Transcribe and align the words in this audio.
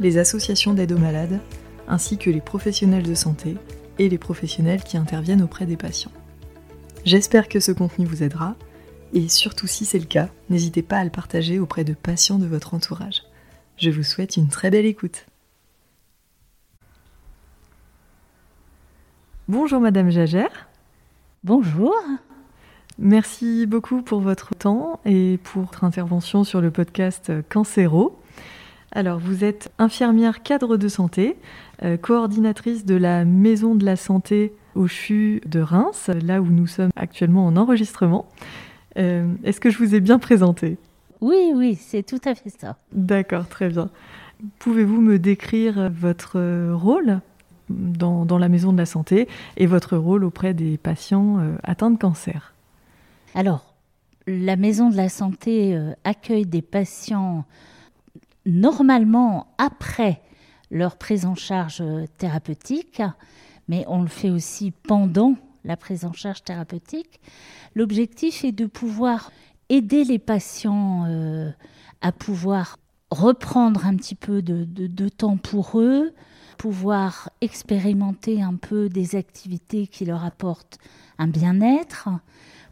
les 0.00 0.18
associations 0.18 0.74
d'aide 0.74 0.92
aux 0.92 0.98
malades, 0.98 1.40
ainsi 1.88 2.18
que 2.18 2.30
les 2.30 2.40
professionnels 2.40 3.02
de 3.02 3.14
santé 3.14 3.56
et 3.98 4.08
les 4.08 4.18
professionnels 4.18 4.82
qui 4.82 4.96
interviennent 4.96 5.42
auprès 5.42 5.66
des 5.66 5.76
patients. 5.76 6.12
J'espère 7.04 7.48
que 7.48 7.60
ce 7.60 7.72
contenu 7.72 8.06
vous 8.06 8.22
aidera, 8.22 8.54
et 9.12 9.28
surtout 9.28 9.66
si 9.66 9.84
c'est 9.84 9.98
le 9.98 10.06
cas, 10.06 10.28
n'hésitez 10.48 10.82
pas 10.82 10.98
à 10.98 11.04
le 11.04 11.10
partager 11.10 11.58
auprès 11.58 11.84
de 11.84 11.94
patients 11.94 12.38
de 12.38 12.46
votre 12.46 12.74
entourage. 12.74 13.22
Je 13.76 13.90
vous 13.90 14.04
souhaite 14.04 14.36
une 14.36 14.48
très 14.48 14.70
belle 14.70 14.86
écoute. 14.86 15.26
Bonjour 19.48 19.80
Madame 19.80 20.10
Jagère. 20.10 20.68
Bonjour. 21.44 21.94
Merci 22.98 23.66
beaucoup 23.66 24.02
pour 24.02 24.20
votre 24.20 24.54
temps 24.54 25.00
et 25.04 25.38
pour 25.42 25.62
votre 25.62 25.84
intervention 25.84 26.44
sur 26.44 26.60
le 26.60 26.70
podcast 26.70 27.32
Cancéro. 27.48 28.21
Alors, 28.94 29.18
vous 29.18 29.42
êtes 29.42 29.72
infirmière 29.78 30.42
cadre 30.42 30.76
de 30.76 30.86
santé, 30.86 31.36
euh, 31.82 31.96
coordinatrice 31.96 32.84
de 32.84 32.94
la 32.94 33.24
Maison 33.24 33.74
de 33.74 33.86
la 33.86 33.96
Santé 33.96 34.52
au 34.74 34.86
CHU 34.86 35.40
de 35.46 35.60
Reims, 35.60 36.10
là 36.22 36.42
où 36.42 36.46
nous 36.46 36.66
sommes 36.66 36.90
actuellement 36.94 37.46
en 37.46 37.56
enregistrement. 37.56 38.26
Euh, 38.98 39.32
est-ce 39.44 39.60
que 39.60 39.70
je 39.70 39.78
vous 39.78 39.94
ai 39.94 40.00
bien 40.00 40.18
présenté 40.18 40.76
Oui, 41.22 41.52
oui, 41.54 41.74
c'est 41.74 42.02
tout 42.02 42.20
à 42.26 42.34
fait 42.34 42.50
ça. 42.50 42.76
D'accord, 42.92 43.48
très 43.48 43.70
bien. 43.70 43.88
Pouvez-vous 44.58 45.00
me 45.00 45.18
décrire 45.18 45.90
votre 45.90 46.72
rôle 46.74 47.20
dans, 47.70 48.26
dans, 48.26 48.38
la 48.38 48.50
Maison 48.50 48.74
de 48.74 48.78
la 48.78 48.86
Santé 48.86 49.26
et 49.56 49.64
votre 49.64 49.96
rôle 49.96 50.22
auprès 50.22 50.52
des 50.52 50.76
patients 50.76 51.38
euh, 51.38 51.54
atteints 51.62 51.90
de 51.90 51.98
cancer? 51.98 52.52
Alors, 53.34 53.74
la 54.26 54.56
Maison 54.56 54.90
de 54.90 54.96
la 54.96 55.08
Santé 55.08 55.80
accueille 56.04 56.44
des 56.44 56.60
patients 56.60 57.46
normalement 58.46 59.54
après 59.58 60.22
leur 60.70 60.96
prise 60.96 61.26
en 61.26 61.34
charge 61.34 61.82
thérapeutique, 62.18 63.02
mais 63.68 63.84
on 63.88 64.02
le 64.02 64.08
fait 64.08 64.30
aussi 64.30 64.70
pendant 64.70 65.34
la 65.64 65.76
prise 65.76 66.04
en 66.04 66.12
charge 66.12 66.42
thérapeutique. 66.42 67.20
L'objectif 67.74 68.44
est 68.44 68.52
de 68.52 68.66
pouvoir 68.66 69.30
aider 69.68 70.04
les 70.04 70.18
patients 70.18 71.06
euh, 71.06 71.50
à 72.00 72.12
pouvoir 72.12 72.78
reprendre 73.10 73.86
un 73.86 73.96
petit 73.96 74.14
peu 74.14 74.42
de, 74.42 75.08
temps 75.08 75.36
pour 75.36 75.78
eux, 75.80 76.12
pouvoir 76.58 77.30
expérimenter 77.40 78.42
un 78.42 78.54
peu 78.54 78.88
des 78.88 79.16
activités 79.16 79.86
qui 79.86 80.04
leur 80.04 80.24
apportent 80.24 80.78
un 81.18 81.28
bien-être, 81.28 82.08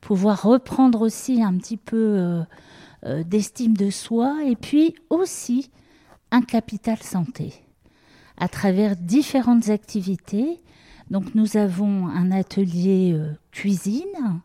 pouvoir 0.01 0.43
reprendre 0.43 1.03
aussi 1.03 1.43
un 1.43 1.57
petit 1.57 1.77
peu 1.77 1.97
euh, 1.97 2.43
euh, 3.07 3.23
d'estime 3.23 3.75
de 3.75 3.89
soi 3.89 4.45
et 4.45 4.57
puis 4.57 4.95
aussi 5.09 5.71
un 6.31 6.43
capital 6.43 6.99
santé 6.99 7.55
à 8.37 8.47
travers 8.47 8.95
différentes 8.95 9.71
activités. 9.71 10.61
Donc 11.11 11.35
nous 11.35 11.57
avons 11.57 12.09
un 12.09 12.31
atelier 12.31 13.13
euh, 13.15 13.33
cuisine 13.53 14.43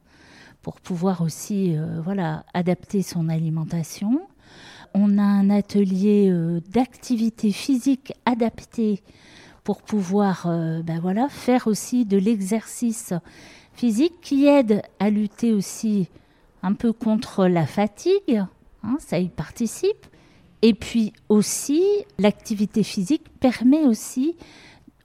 pour 0.61 0.79
pouvoir 0.79 1.19
aussi 1.19 1.75
euh, 1.75 1.99
voilà, 2.01 2.45
adapter 2.53 3.01
son 3.01 3.27
alimentation. 3.27 4.21
On 4.93 5.17
a 5.17 5.23
un 5.23 5.49
atelier 5.49 6.33
d'activité 6.71 7.51
physique 7.51 8.13
adaptée 8.25 9.03
pour 9.65 9.81
pouvoir 9.81 10.47
ben 10.85 11.01
voilà, 11.01 11.27
faire 11.27 11.67
aussi 11.67 12.05
de 12.05 12.15
l'exercice 12.15 13.11
physique 13.73 14.21
qui 14.21 14.45
aide 14.45 14.81
à 14.99 15.09
lutter 15.09 15.51
aussi 15.51 16.07
un 16.65 16.73
peu 16.73 16.93
contre 16.93 17.45
la 17.45 17.67
fatigue, 17.67 18.43
hein, 18.83 18.97
ça 18.99 19.19
y 19.19 19.29
participe. 19.29 20.07
Et 20.63 20.73
puis 20.73 21.13
aussi, 21.29 21.83
l'activité 22.17 22.81
physique 22.81 23.23
permet 23.39 23.85
aussi, 23.85 24.35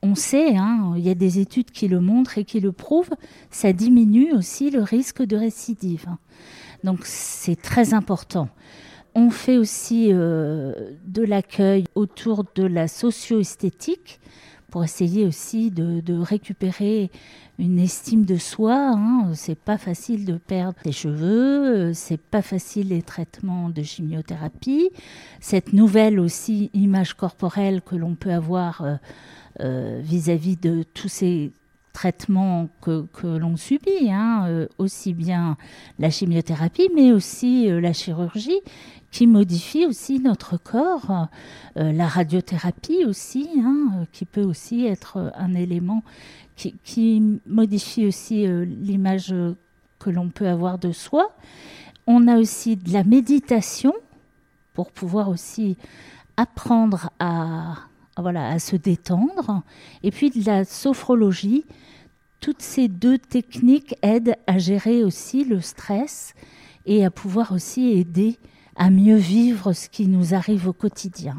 on 0.03 0.15
sait, 0.15 0.57
hein, 0.57 0.95
il 0.97 1.03
y 1.03 1.11
a 1.11 1.15
des 1.15 1.39
études 1.39 1.71
qui 1.71 1.87
le 1.87 2.01
montrent 2.01 2.39
et 2.39 2.45
qui 2.45 2.61
le 2.61 2.73
prouvent, 2.73 3.11
ça 3.51 3.75
diminue 3.75 4.33
aussi 4.33 4.71
le 4.71 4.83
risque 4.83 5.23
de 5.23 5.37
récidive. 5.37 6.07
Donc 6.83 7.01
c'est 7.05 7.61
très 7.61 7.93
important. 7.93 8.49
On 9.15 9.29
fait 9.29 9.59
aussi 9.59 10.09
euh, 10.13 10.73
de 11.05 11.23
l'accueil 11.23 11.85
autour 11.95 12.45
de 12.55 12.65
la 12.65 12.89
socio-esthétique 12.89 14.19
pour 14.71 14.85
essayer 14.85 15.27
aussi 15.27 15.71
de, 15.71 16.19
récupérer 16.21 17.11
une 17.59 17.79
estime 17.79 18.25
de 18.25 18.37
soi. 18.37 18.95
Hein. 18.97 19.33
C'est 19.35 19.59
pas 19.59 19.79
facile 19.79 20.25
de 20.25 20.35
perdre 20.35 20.79
ses 20.85 20.93
cheveux, 20.93 21.93
c'est 21.95 22.21
pas 22.21 22.43
facile 22.43 22.89
les 22.89 23.03
traitements 23.03 23.69
de 23.69 23.83
chimiothérapie. 23.83 24.91
Cette 25.41 25.73
nouvelle 25.73 26.19
aussi 26.19 26.71
image 26.75 27.15
corporelle 27.15 27.83
que 27.83 27.97
l'on 27.97 28.15
peut 28.15 28.33
avoir 28.33 28.83
euh, 28.83 28.95
euh, 29.61 30.01
vis-à-vis 30.03 30.57
de 30.57 30.85
tous 30.95 31.09
ces 31.09 31.53
traitements 32.01 32.71
que, 32.81 33.05
l'on 33.23 33.59
subit, 33.59 34.11
hein, 34.11 34.47
euh, 34.47 34.67
aussi 34.79 35.13
bien 35.13 35.59
la 35.99 36.09
chimiothérapie, 36.09 36.89
mais 36.95 37.13
aussi 37.13 37.69
la 37.69 37.93
chirurgie 37.93 38.63
qui 39.11 39.27
modifie 39.27 39.85
aussi 39.85 40.19
notre 40.19 40.57
corps, 40.57 41.29
euh, 41.77 41.93
la 41.93 42.07
radiothérapie 42.07 43.05
aussi, 43.05 43.51
hein, 43.59 44.07
qui 44.13 44.25
peut 44.25 44.43
aussi 44.43 44.87
être 44.87 45.31
un 45.37 45.55
élément 45.55 46.03
qui, 46.57 47.41
modifie 47.47 48.07
aussi 48.07 48.47
euh, 48.47 48.65
l'image 48.65 49.35
que 49.99 50.09
l'on 50.09 50.31
peut 50.31 50.49
avoir 50.49 50.79
de 50.79 50.93
soi. 50.93 51.33
On 52.07 52.29
a 52.29 52.39
aussi 52.39 52.77
de 52.77 52.95
la 52.95 53.05
méditation 53.05 53.93
pour 54.73 54.91
pouvoir 54.91 55.29
aussi 55.29 55.77
apprendre 56.39 57.11
à, 57.19 57.77
voilà, 58.21 58.49
à 58.49 58.59
se 58.59 58.77
détendre, 58.77 59.63
et 60.03 60.11
puis 60.11 60.31
de 60.31 60.45
la 60.45 60.65
sophrologie. 60.65 61.65
Toutes 62.41 62.63
ces 62.63 62.89
deux 62.89 63.19
techniques 63.19 63.95
aident 64.03 64.37
à 64.47 64.59
gérer 64.59 65.05
aussi 65.05 65.45
le 65.45 65.61
stress 65.61 66.35
et 66.87 67.05
à 67.05 67.11
pouvoir 67.11 67.53
aussi 67.53 67.89
aider 67.89 68.39
à 68.77 68.89
mieux 68.89 69.17
vivre 69.17 69.75
ce 69.75 69.89
qui 69.91 70.07
nous 70.07 70.35
arrive 70.35 70.67
au 70.67 70.73
quotidien. 70.73 71.37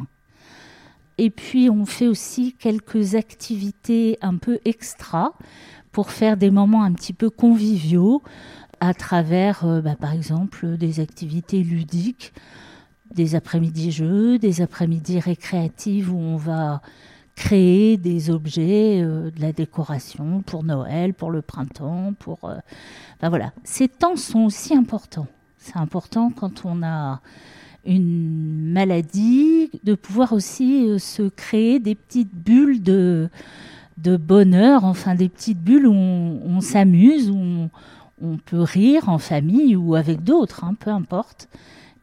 Et 1.18 1.30
puis 1.30 1.70
on 1.70 1.86
fait 1.86 2.08
aussi 2.08 2.54
quelques 2.54 3.16
activités 3.16 4.18
un 4.22 4.38
peu 4.38 4.60
extra 4.66 5.34
pour 5.92 6.12
faire 6.12 6.38
des 6.38 6.52
moments 6.52 6.84
un 6.84 6.94
petit 6.94 7.14
peu 7.14 7.30
conviviaux 7.30 8.22
à 8.80 8.94
travers, 8.94 9.66
euh, 9.66 9.82
bah, 9.82 9.96
par 9.96 10.14
exemple, 10.14 10.78
des 10.78 11.00
activités 11.00 11.62
ludiques, 11.62 12.34
des 13.14 13.36
après-midi 13.36 13.92
jeux, 13.92 14.38
des 14.38 14.62
après-midi 14.62 15.20
récréatives 15.20 16.14
où 16.14 16.18
on 16.18 16.38
va 16.38 16.82
créer 17.36 17.98
des 17.98 18.30
objets, 18.30 19.02
euh, 19.02 19.32
de 19.32 19.42
la 19.42 19.52
décoration 19.52 20.42
pour 20.46 20.64
Noël, 20.64 21.14
pour 21.14 21.32
le 21.32 21.42
printemps, 21.42 22.14
pour... 22.20 22.40
Euh, 22.44 22.58
bah, 23.22 23.30
voilà. 23.30 23.52
Ces 23.64 23.88
temps 23.88 24.16
sont 24.16 24.42
aussi 24.42 24.76
importants. 24.76 25.28
C'est 25.58 25.78
important 25.78 26.32
quand 26.32 26.66
on 26.66 26.84
a 26.84 27.22
une 27.86 28.72
maladie 28.72 29.72
de 29.84 29.96
pouvoir 29.96 30.34
aussi 30.34 30.88
euh, 30.88 31.00
se 31.00 31.24
créer 31.24 31.80
des 31.80 31.96
petites 31.96 32.34
bulles 32.34 32.84
de, 32.84 33.30
de 33.98 34.18
bonheur, 34.18 34.86
enfin 34.86 35.16
des 35.16 35.30
petites 35.30 35.60
bulles 35.60 35.88
où 35.88 35.94
on, 35.94 36.62
s'amuse, 36.62 37.30
où 37.30 37.70
on, 38.22 38.38
peut 38.38 38.62
rire 38.62 39.10
en 39.10 39.18
famille 39.18 39.76
ou 39.76 39.96
avec 39.96 40.24
d'autres, 40.24 40.64
hein, 40.64 40.76
peu 40.80 40.92
importe. 40.92 41.48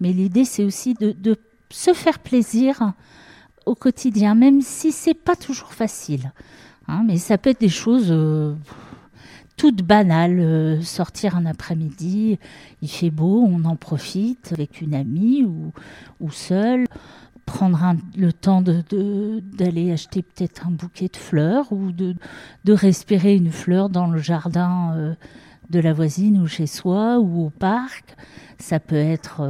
Mais 0.01 0.13
l'idée, 0.13 0.45
c'est 0.45 0.65
aussi 0.65 0.95
de, 0.95 1.37
se 1.71 1.93
faire 1.93 2.19
plaisir 2.19 2.95
au 3.67 3.75
quotidien, 3.75 4.35
même 4.35 4.63
si 4.63 4.93
c'est 4.93 5.15
pas 5.15 5.37
toujours 5.37 5.75
facile. 5.75 6.33
Hein. 6.87 7.05
mais 7.07 7.19
ça 7.19 7.37
peut 7.37 7.51
être 7.51 7.61
des 7.61 7.69
choses. 7.69 8.07
Euh, 8.11 8.55
toute 9.59 9.83
banale. 9.83 10.39
Euh, 10.41 10.81
sortir 10.81 11.37
un 11.37 11.45
après-midi, 11.45 12.39
il 12.81 12.89
fait 12.89 13.11
beau, 13.11 13.45
on 13.47 13.65
en 13.65 13.77
profite 13.77 14.53
avec 14.53 14.81
une 14.81 14.95
amie 14.95 15.45
ou, 15.45 15.73
ou 16.21 16.31
seul. 16.31 16.87
Prendre 17.45 17.97
le 18.17 18.33
temps 18.33 18.63
d'aller 18.63 18.85
de, 18.91 19.41
d'aller 19.41 19.91
acheter 19.91 20.23
peut-être 20.23 20.67
un 20.67 20.71
bouquet 20.71 21.09
de 21.09 21.17
fleurs 21.17 21.73
ou 21.73 21.93
de, 21.93 22.15
de, 22.65 22.73
respirer 22.73 23.35
une 23.35 23.51
fleur 23.51 23.89
dans 23.89 24.07
le 24.07 24.19
jardin 24.19 24.93
euh, 24.95 25.15
de 25.71 25.81
la 25.81 25.95
voisine 25.95 26.39
ou 26.41 26.47
chez 26.47 26.67
soi 26.67 27.19
ou 27.19 27.47
au 27.47 27.51
parc. 27.51 28.17
Ça 28.59 28.81
peut 28.81 28.97
être 28.97 29.41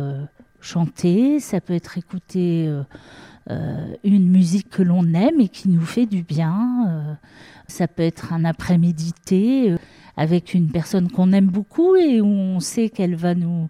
chanter, 0.61 1.41
ça 1.41 1.61
peut 1.61 1.75
être 1.75 1.99
écouter 1.99 2.73
une 4.05 4.29
musique 4.29 4.69
que 4.69 4.83
l'on 4.83 5.15
aime 5.15 5.41
et 5.41 5.49
qui 5.49 5.69
nous 5.69 5.85
fait 5.85 6.07
du 6.07 6.23
bien. 6.23 7.19
ça 7.67 7.89
peut 7.89 8.03
être 8.03 8.33
un 8.33 8.45
après-midi 8.45 9.13
avec 10.17 10.53
une 10.55 10.71
personne 10.71 11.11
qu'on 11.11 11.33
aime 11.33 11.47
beaucoup 11.47 11.97
et 11.97 12.21
où 12.21 12.27
on 12.27 12.61
sait 12.61 12.89
qu'elle 12.89 13.15
va 13.15 13.35
nous, 13.35 13.69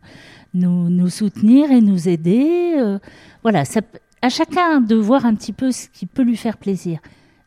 soutenir 1.09 1.71
et 1.71 1.81
nous 1.81 2.09
aider. 2.09 2.99
voilà, 3.43 3.65
ça, 3.65 3.83
à 4.23 4.29
chacun 4.29 4.81
de 4.81 4.95
voir 4.95 5.27
un 5.27 5.35
petit 5.35 5.53
peu 5.53 5.71
ce 5.71 5.89
qui 5.89 6.07
peut 6.07 6.23
lui 6.23 6.37
faire 6.37 6.57
plaisir. 6.57 7.01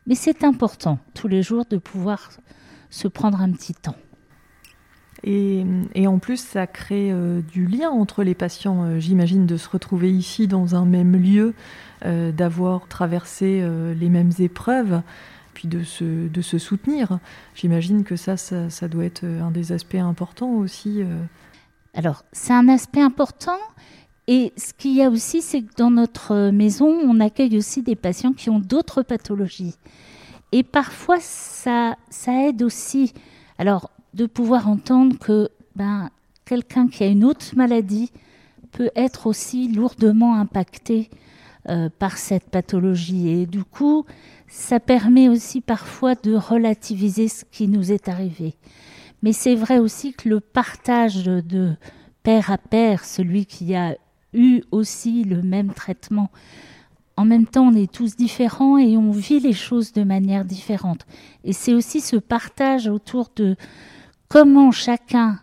Mais 0.06 0.14
c'est 0.14 0.44
important 0.44 0.98
tous 1.14 1.28
les 1.28 1.42
jours 1.42 1.64
de 1.68 1.76
pouvoir 1.76 2.30
se 2.90 3.08
prendre 3.08 3.40
un 3.40 3.52
petit 3.52 3.74
temps. 3.74 3.96
Et, 5.24 5.64
en 6.06 6.18
plus, 6.18 6.38
ça 6.38 6.66
crée 6.66 7.12
euh, 7.12 7.40
du 7.52 7.66
lien 7.66 7.90
entre 7.90 8.24
les 8.24 8.34
patients, 8.34 8.82
euh, 8.82 8.98
j'imagine, 8.98 9.46
de 9.46 9.56
se 9.56 9.68
retrouver 9.68 10.10
ici 10.10 10.48
dans 10.48 10.74
un 10.74 10.84
même 10.84 11.14
lieu, 11.16 11.54
euh, 12.04 12.32
d'avoir 12.32 12.88
traversé 12.88 13.64
les 13.98 14.08
mêmes 14.08 14.32
épreuves, 14.38 15.02
puis 15.54 15.68
de 15.68 15.84
se, 15.84 16.28
de 16.28 16.42
se 16.42 16.58
soutenir. 16.58 17.18
J'imagine 17.54 18.02
que 18.02 18.16
ça, 18.16 18.36
ça, 18.36 18.68
ça, 18.68 18.88
doit 18.88 19.04
être 19.04 19.24
un 19.24 19.50
des 19.50 19.70
aspects 19.72 19.94
importants 19.94 20.50
aussi. 20.50 21.02
Alors, 21.94 22.24
c'est 22.32 22.52
un 22.52 22.68
aspect 22.68 23.02
important. 23.02 23.58
Et 24.26 24.52
ce 24.56 24.72
qu'il 24.72 24.96
y 24.96 25.02
a 25.02 25.10
aussi, 25.10 25.42
c'est 25.42 25.62
que 25.62 25.74
dans 25.76 25.90
notre 25.90 26.50
maison, 26.50 26.86
on 26.86 27.20
accueille 27.20 27.56
aussi 27.58 27.82
des 27.82 27.96
patients 27.96 28.32
qui 28.32 28.50
ont 28.50 28.60
d'autres 28.60 29.02
pathologies. 29.02 29.74
Et 30.52 30.62
parfois, 30.62 31.18
ça, 31.20 31.96
ça 32.10 32.48
aide 32.48 32.62
aussi. 32.62 33.12
Alors, 33.58 33.90
de 34.14 34.26
pouvoir 34.26 34.68
entendre 34.68 35.18
que 35.18 35.48
ben, 35.76 36.10
quelqu'un 36.44 36.88
qui 36.88 37.04
a 37.04 37.06
une 37.06 37.24
autre 37.24 37.46
maladie 37.56 38.10
peut 38.72 38.90
être 38.94 39.26
aussi 39.26 39.68
lourdement 39.68 40.34
impacté 40.34 41.10
euh, 41.68 41.88
par 41.98 42.16
cette 42.16 42.50
pathologie. 42.50 43.28
Et 43.28 43.46
du 43.46 43.64
coup, 43.64 44.04
ça 44.48 44.80
permet 44.80 45.28
aussi 45.28 45.60
parfois 45.60 46.14
de 46.14 46.34
relativiser 46.34 47.28
ce 47.28 47.44
qui 47.44 47.68
nous 47.68 47.92
est 47.92 48.08
arrivé. 48.08 48.54
Mais 49.22 49.32
c'est 49.32 49.54
vrai 49.54 49.78
aussi 49.78 50.12
que 50.12 50.28
le 50.28 50.40
partage 50.40 51.24
de 51.24 51.74
père 52.22 52.50
à 52.50 52.58
père, 52.58 53.04
celui 53.04 53.46
qui 53.46 53.74
a 53.74 53.96
eu 54.32 54.62
aussi 54.70 55.24
le 55.24 55.42
même 55.42 55.72
traitement, 55.72 56.30
en 57.16 57.24
même 57.24 57.46
temps, 57.46 57.68
on 57.68 57.74
est 57.74 57.92
tous 57.92 58.16
différents 58.16 58.78
et 58.78 58.96
on 58.96 59.10
vit 59.10 59.38
les 59.38 59.52
choses 59.52 59.92
de 59.92 60.02
manière 60.02 60.44
différente. 60.44 61.06
Et 61.44 61.52
c'est 61.52 61.74
aussi 61.74 62.00
ce 62.00 62.16
partage 62.16 62.88
autour 62.88 63.30
de 63.36 63.54
comment 64.32 64.70
chacun, 64.70 65.38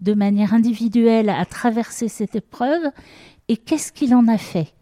de 0.00 0.14
manière 0.14 0.54
individuelle, 0.54 1.28
a 1.28 1.44
traversé 1.44 2.06
cette 2.06 2.36
épreuve 2.36 2.92
et 3.48 3.56
qu'est-ce 3.56 3.90
qu'il 3.90 4.14
en 4.14 4.28
a 4.28 4.38
fait? 4.38 4.72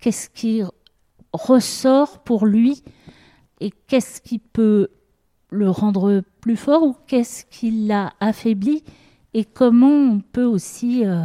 Qu'est-ce 0.00 0.28
qui 0.28 0.64
ressort 1.32 2.24
pour 2.24 2.44
lui 2.44 2.82
et 3.60 3.70
qu'est-ce 3.86 4.20
qui 4.20 4.40
peut 4.40 4.88
le 5.50 5.70
rendre 5.70 6.24
plus 6.40 6.56
fort 6.56 6.82
ou 6.82 6.96
qu'est-ce 7.06 7.44
qui 7.44 7.70
l'a 7.70 8.14
affaibli 8.18 8.82
et 9.32 9.44
comment 9.44 9.86
on 9.86 10.18
peut 10.18 10.44
aussi, 10.44 11.06
euh, 11.06 11.22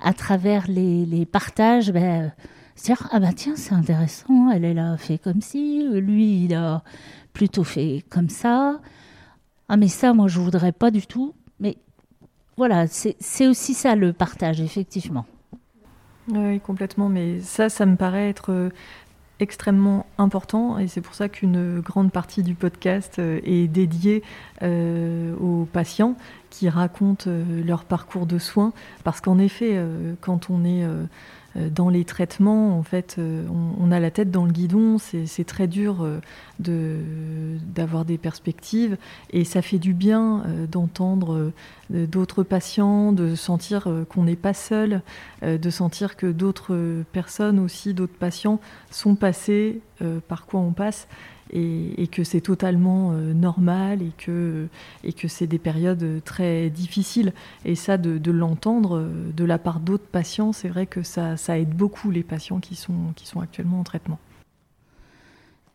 à 0.00 0.14
travers 0.14 0.66
les, 0.66 1.26
partages, 1.26 1.92
ben, 1.92 2.32
dire 2.82 3.08
ah 3.12 3.20
ben 3.20 3.32
tiens 3.32 3.54
c'est 3.56 3.72
intéressant 3.72 4.50
elle 4.50 4.78
a 4.78 4.96
fait 4.96 5.16
comme 5.16 5.40
si 5.40 5.86
lui 5.88 6.44
il 6.44 6.54
a 6.54 6.82
plutôt 7.32 7.64
fait 7.64 8.04
comme 8.10 8.28
ça 8.28 8.80
ah 9.68 9.76
mais 9.76 9.88
ça 9.88 10.12
moi 10.12 10.28
je 10.28 10.40
voudrais 10.40 10.72
pas 10.72 10.90
du 10.90 11.06
tout. 11.06 11.34
Mais 11.60 11.76
voilà 12.56 12.86
c'est 12.86 13.46
aussi 13.46 13.74
ça 13.74 13.94
le 13.96 14.12
partage 14.12 14.60
effectivement. 14.60 15.26
Oui 16.28 16.60
complètement. 16.60 17.08
Mais 17.08 17.40
ça 17.40 17.68
ça 17.68 17.86
me 17.86 17.96
paraît 17.96 18.28
être 18.28 18.52
euh, 18.52 18.70
extrêmement 19.40 20.06
important. 20.18 20.78
Et 20.78 20.88
c'est 20.88 21.00
pour 21.00 21.14
ça 21.14 21.28
qu'une 21.28 21.80
grande 21.80 22.12
partie 22.12 22.42
du 22.42 22.54
podcast 22.54 23.18
euh, 23.18 23.40
est 23.44 23.68
dédiée 23.68 24.22
euh, 24.62 25.34
aux 25.36 25.66
patients 25.66 26.16
qui 26.50 26.68
racontent 26.68 27.30
leur 27.64 27.84
parcours 27.84 28.26
de 28.26 28.38
soins. 28.38 28.72
Parce 29.04 29.20
qu'en 29.20 29.38
effet 29.38 29.78
quand 30.22 30.48
on 30.48 30.64
est 30.64 30.86
dans 31.70 31.88
les 31.88 32.04
traitements, 32.04 32.78
en 32.78 32.82
fait, 32.82 33.16
euh, 33.18 33.46
on, 33.80 33.90
a 33.90 34.00
la 34.00 34.10
tête 34.10 34.30
dans 34.30 34.44
le 34.44 34.52
guidon, 34.52 34.98
c'est 34.98 35.44
très 35.44 35.66
dur 35.66 36.04
euh, 36.04 37.00
d'avoir 37.74 38.04
des 38.04 38.18
perspectives 38.18 38.96
et 39.30 39.44
ça 39.44 39.62
fait 39.62 39.78
du 39.78 39.94
bien 39.94 40.44
d'entendre 40.70 41.52
d'autres 41.90 42.42
patients, 42.42 43.12
de 43.12 43.34
sentir 43.34 43.88
qu'on 44.08 44.24
n'est 44.24 44.36
pas 44.36 44.54
seul, 44.54 45.02
de 45.42 45.70
sentir 45.70 46.16
que 46.16 46.26
d'autres 46.26 47.04
personnes 47.12 47.58
aussi, 47.58 47.94
d'autres 47.94 48.18
patients 48.18 48.60
sont 48.90 49.14
passés 49.14 49.80
par 50.28 50.46
quoi 50.46 50.60
on 50.60 50.72
passe 50.72 51.08
et, 51.50 52.08
que 52.10 52.24
c'est 52.24 52.40
totalement 52.40 53.12
euh, 53.12 53.32
normal 53.32 54.02
et 54.02 54.12
que, 54.16 54.68
et 55.04 55.12
que 55.12 55.28
c'est 55.28 55.46
des 55.46 55.58
périodes 55.58 56.22
très 56.24 56.70
difficiles. 56.70 57.32
Et 57.64 57.74
ça, 57.74 57.98
de, 57.98 58.30
l'entendre 58.30 58.98
euh, 58.98 59.32
de 59.36 59.44
la 59.44 59.58
part 59.58 59.80
d'autres 59.80 60.06
patients, 60.06 60.52
c'est 60.52 60.68
vrai 60.68 60.86
que 60.86 61.02
ça, 61.02 61.36
aide 61.58 61.74
beaucoup 61.74 62.10
les 62.10 62.22
patients 62.22 62.60
qui 62.60 62.74
sont, 62.74 63.12
qui 63.14 63.26
sont 63.26 63.40
actuellement 63.40 63.80
en 63.80 63.84
traitement. 63.84 64.18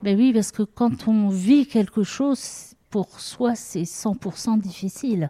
Ben 0.04 0.18
oui, 0.18 0.34
parce 0.34 0.52
que 0.52 0.64
quand 0.64 1.08
on 1.08 1.30
vit 1.30 1.68
quelque 1.68 2.04
chose, 2.04 2.76
pour 2.90 3.20
soi, 3.20 3.56
c'est 3.56 3.84
100% 3.84 4.60
difficile. 4.60 5.30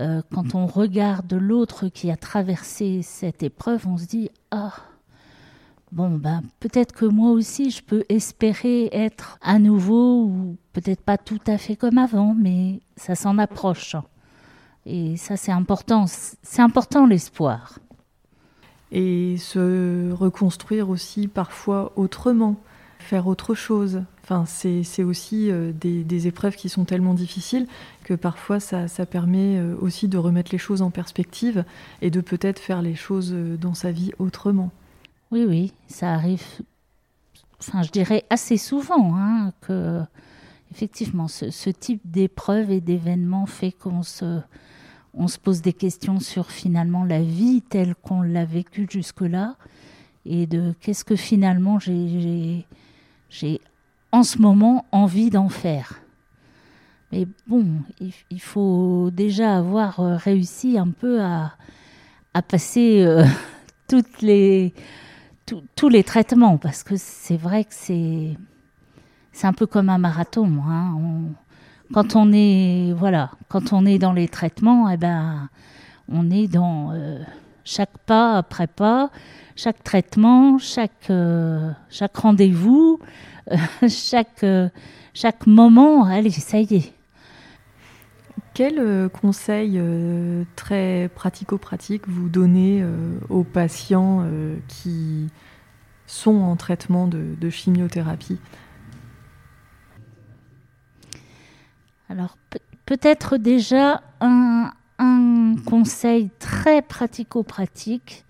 Euh, 0.00 0.22
quand 0.32 0.54
on 0.54 0.66
regarde 0.66 1.32
l'autre 1.34 1.88
qui 1.88 2.10
a 2.10 2.16
traversé 2.16 3.02
cette 3.02 3.42
épreuve, 3.42 3.86
on 3.88 3.98
se 3.98 4.06
dit 4.06 4.30
Ah, 4.50 4.72
bon, 5.92 6.10
ben, 6.10 6.42
peut-être 6.60 6.92
que 6.92 7.04
moi 7.04 7.30
aussi, 7.30 7.70
je 7.70 7.82
peux 7.82 8.04
espérer 8.08 8.88
être 8.92 9.38
à 9.42 9.58
nouveau, 9.58 10.24
ou 10.24 10.56
peut-être 10.72 11.02
pas 11.02 11.18
tout 11.18 11.40
à 11.46 11.58
fait 11.58 11.76
comme 11.76 11.98
avant, 11.98 12.34
mais 12.34 12.80
ça 12.96 13.14
s'en 13.14 13.38
approche. 13.38 13.96
Et 14.86 15.16
ça, 15.16 15.36
c'est 15.36 15.52
important. 15.52 16.06
C'est 16.06 16.62
important 16.62 17.06
l'espoir. 17.06 17.78
Et 18.90 19.36
se 19.36 20.10
reconstruire 20.12 20.88
aussi 20.88 21.28
parfois 21.28 21.92
autrement, 21.96 22.56
faire 22.98 23.26
autre 23.26 23.54
chose. 23.54 24.02
Enfin, 24.22 24.44
c'est 24.46 25.02
aussi 25.02 25.50
euh, 25.50 25.72
des, 25.72 26.26
épreuves 26.26 26.56
qui 26.56 26.68
sont 26.68 26.84
tellement 26.84 27.14
difficiles 27.14 27.66
que 28.04 28.14
parfois 28.14 28.60
ça, 28.60 28.88
ça, 28.88 29.06
permet 29.06 29.58
euh, 29.58 29.74
aussi 29.80 30.08
de 30.08 30.18
remettre 30.18 30.52
les 30.52 30.58
choses 30.58 30.82
en 30.82 30.90
perspective 30.90 31.64
et 32.02 32.10
de 32.10 32.20
peut-être 32.20 32.58
faire 32.58 32.82
les 32.82 32.94
choses 32.94 33.32
euh, 33.32 33.56
dans 33.56 33.74
sa 33.74 33.90
vie 33.90 34.12
autrement. 34.18 34.70
Oui, 35.30 35.44
oui, 35.46 35.72
ça 35.88 36.14
arrive, 36.14 36.42
enfin, 37.60 37.82
je 37.82 37.90
dirais 37.90 38.24
assez 38.30 38.56
souvent, 38.56 39.14
hein, 39.14 39.52
que 39.60 40.00
effectivement, 40.70 41.28
ce, 41.28 41.70
type 41.70 42.00
d'épreuve 42.04 42.70
et 42.70 42.80
d'événement 42.80 43.46
fait 43.46 43.72
qu'on 43.72 44.02
se, 44.02 44.40
on 45.12 45.28
se 45.28 45.38
pose 45.38 45.60
des 45.60 45.72
questions 45.72 46.20
sur 46.20 46.50
finalement 46.50 47.04
la 47.04 47.20
vie 47.20 47.62
telle 47.62 47.94
qu'on 47.94 48.22
l'a 48.22 48.44
vécue 48.44 48.86
jusque-là 48.90 49.56
et 50.24 50.46
de 50.46 50.74
qu'est-ce 50.80 51.04
que 51.04 51.16
finalement 51.16 51.78
j'ai 51.78 52.64
en 54.12 54.22
ce 54.22 54.38
moment 54.38 54.86
envie 54.92 55.30
d'en 55.30 55.48
faire. 55.48 56.00
Mais 57.12 57.26
bon, 57.46 57.66
il, 58.30 58.40
faut 58.40 59.10
déjà 59.10 59.56
avoir 59.56 60.00
euh, 60.00 60.16
réussi 60.16 60.78
un 60.78 60.90
peu 60.90 61.22
à, 61.22 61.54
à 62.34 62.42
passer 62.42 63.02
euh, 63.02 63.24
toutes 63.88 64.20
les 64.20 64.74
tous 65.74 65.88
les 65.88 66.04
traitements, 66.04 66.58
parce 66.58 66.82
que 66.82 66.94
c'est 66.96 67.36
vrai 67.36 67.64
que 67.64 67.74
c'est 67.74 68.36
c'est 69.32 69.46
un 69.46 69.52
peu 69.52 69.66
comme 69.66 69.88
un 69.88 69.98
marathon. 69.98 70.50
Hein. 70.66 70.96
quand 71.92 72.16
on 72.16 72.32
est 72.32 72.92
voilà, 72.96 73.30
quand 73.48 73.72
on 73.72 73.86
est 73.86 73.98
dans 73.98 74.12
les 74.12 74.28
traitements, 74.28 74.88
eh 74.90 74.96
ben 74.96 75.48
on 76.08 76.30
est 76.30 76.48
dans 76.48 76.92
euh, 76.92 77.18
chaque 77.64 77.96
pas 78.06 78.36
après 78.36 78.66
pas, 78.66 79.10
chaque 79.56 79.82
traitement, 79.84 80.58
chaque 80.58 81.10
euh, 81.10 81.70
chaque 81.90 82.16
rendez-vous, 82.16 82.98
chaque 83.88 84.44
chaque 85.14 85.46
moment. 85.46 86.04
Allez, 86.04 86.30
ça 86.30 86.58
y 86.60 86.74
est. 86.74 86.97
Quel 88.58 89.08
conseil 89.10 89.80
très 90.56 91.08
pratico-pratique 91.14 92.08
vous 92.08 92.28
donnez 92.28 92.84
aux 93.28 93.44
patients 93.44 94.26
qui 94.66 95.28
sont 96.08 96.34
en 96.34 96.56
traitement 96.56 97.06
de, 97.06 97.50
chimiothérapie? 97.50 98.40
Alors 102.08 102.36
peut-être 102.84 103.36
déjà 103.36 104.02
un, 104.20 104.72
conseil 105.64 106.30
très 106.40 106.82
pratico-pratique 106.82 108.24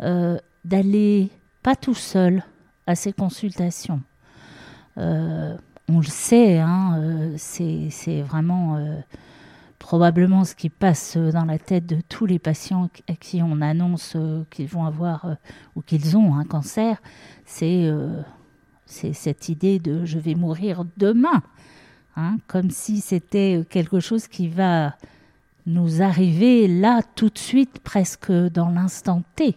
euh, 0.00 0.36
d'aller 0.66 1.30
pas 1.62 1.74
tout 1.74 1.94
seul 1.94 2.44
à 2.86 2.96
ces 2.96 3.14
consultations. 3.14 4.02
Euh, 4.98 5.56
on 5.88 6.00
le 6.00 6.04
sait, 6.04 6.58
hein, 6.58 6.98
euh, 6.98 7.34
c'est 7.38 8.20
vraiment 8.20 8.78
probablement 9.84 10.44
ce 10.46 10.54
qui 10.54 10.70
passe 10.70 11.18
dans 11.18 11.44
la 11.44 11.58
tête 11.58 11.84
de 11.84 11.98
tous 12.08 12.24
les 12.24 12.38
patients 12.38 12.88
à 13.06 13.12
qui 13.16 13.42
on 13.42 13.60
annonce 13.60 14.16
qu'ils 14.48 14.66
vont 14.66 14.86
avoir 14.86 15.36
ou 15.76 15.82
qu'ils 15.82 16.16
ont 16.16 16.36
un 16.36 16.44
cancer, 16.46 17.02
c'est 17.44 17.92
cette 18.86 19.50
idée 19.50 19.78
de 19.78 20.06
je 20.06 20.18
vais 20.18 20.34
mourir 20.34 20.86
demain, 20.96 21.42
hein, 22.16 22.38
comme 22.46 22.70
si 22.70 23.02
c'était 23.02 23.62
quelque 23.68 24.00
chose 24.00 24.26
qui 24.26 24.48
va 24.48 24.96
nous 25.66 26.00
arriver 26.00 26.66
là 26.66 27.02
tout 27.14 27.28
de 27.28 27.38
suite, 27.38 27.80
presque 27.80 28.32
dans 28.32 28.70
l'instant 28.70 29.22
T. 29.36 29.54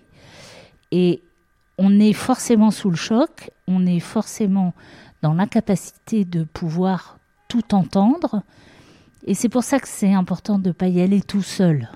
Et 0.92 1.24
on 1.78 2.02
est 2.02 2.12
forcément 2.12 2.72
sous 2.72 2.90
le 2.90 2.98
choc, 2.98 3.50
on 3.66 3.86
est 3.86 4.02
forcément 4.02 4.74
dans 5.22 5.34
l'incapacité 5.34 6.26
de 6.26 6.44
pouvoir 6.44 7.18
tout 7.48 7.74
entendre. 7.74 8.44
Et 9.26 9.34
c'est 9.34 9.50
pour 9.50 9.64
ça 9.64 9.80
que 9.80 9.88
c'est 9.88 10.14
important 10.14 10.60
de 10.60 10.70
ne 10.70 10.74
pas 10.74 10.88
y 10.88 11.02
aller 11.02 11.22
tout 11.22 11.42
seul. 11.42 11.90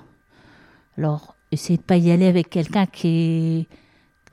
Alors, 0.98 1.34
essayez 1.50 1.76
de 1.76 1.82
ne 1.82 1.86
pas 1.86 1.96
y 1.96 2.10
aller 2.10 2.26
avec 2.26 2.50
quelqu'un 2.50 2.86
qui 2.86 3.08
est 3.08 3.66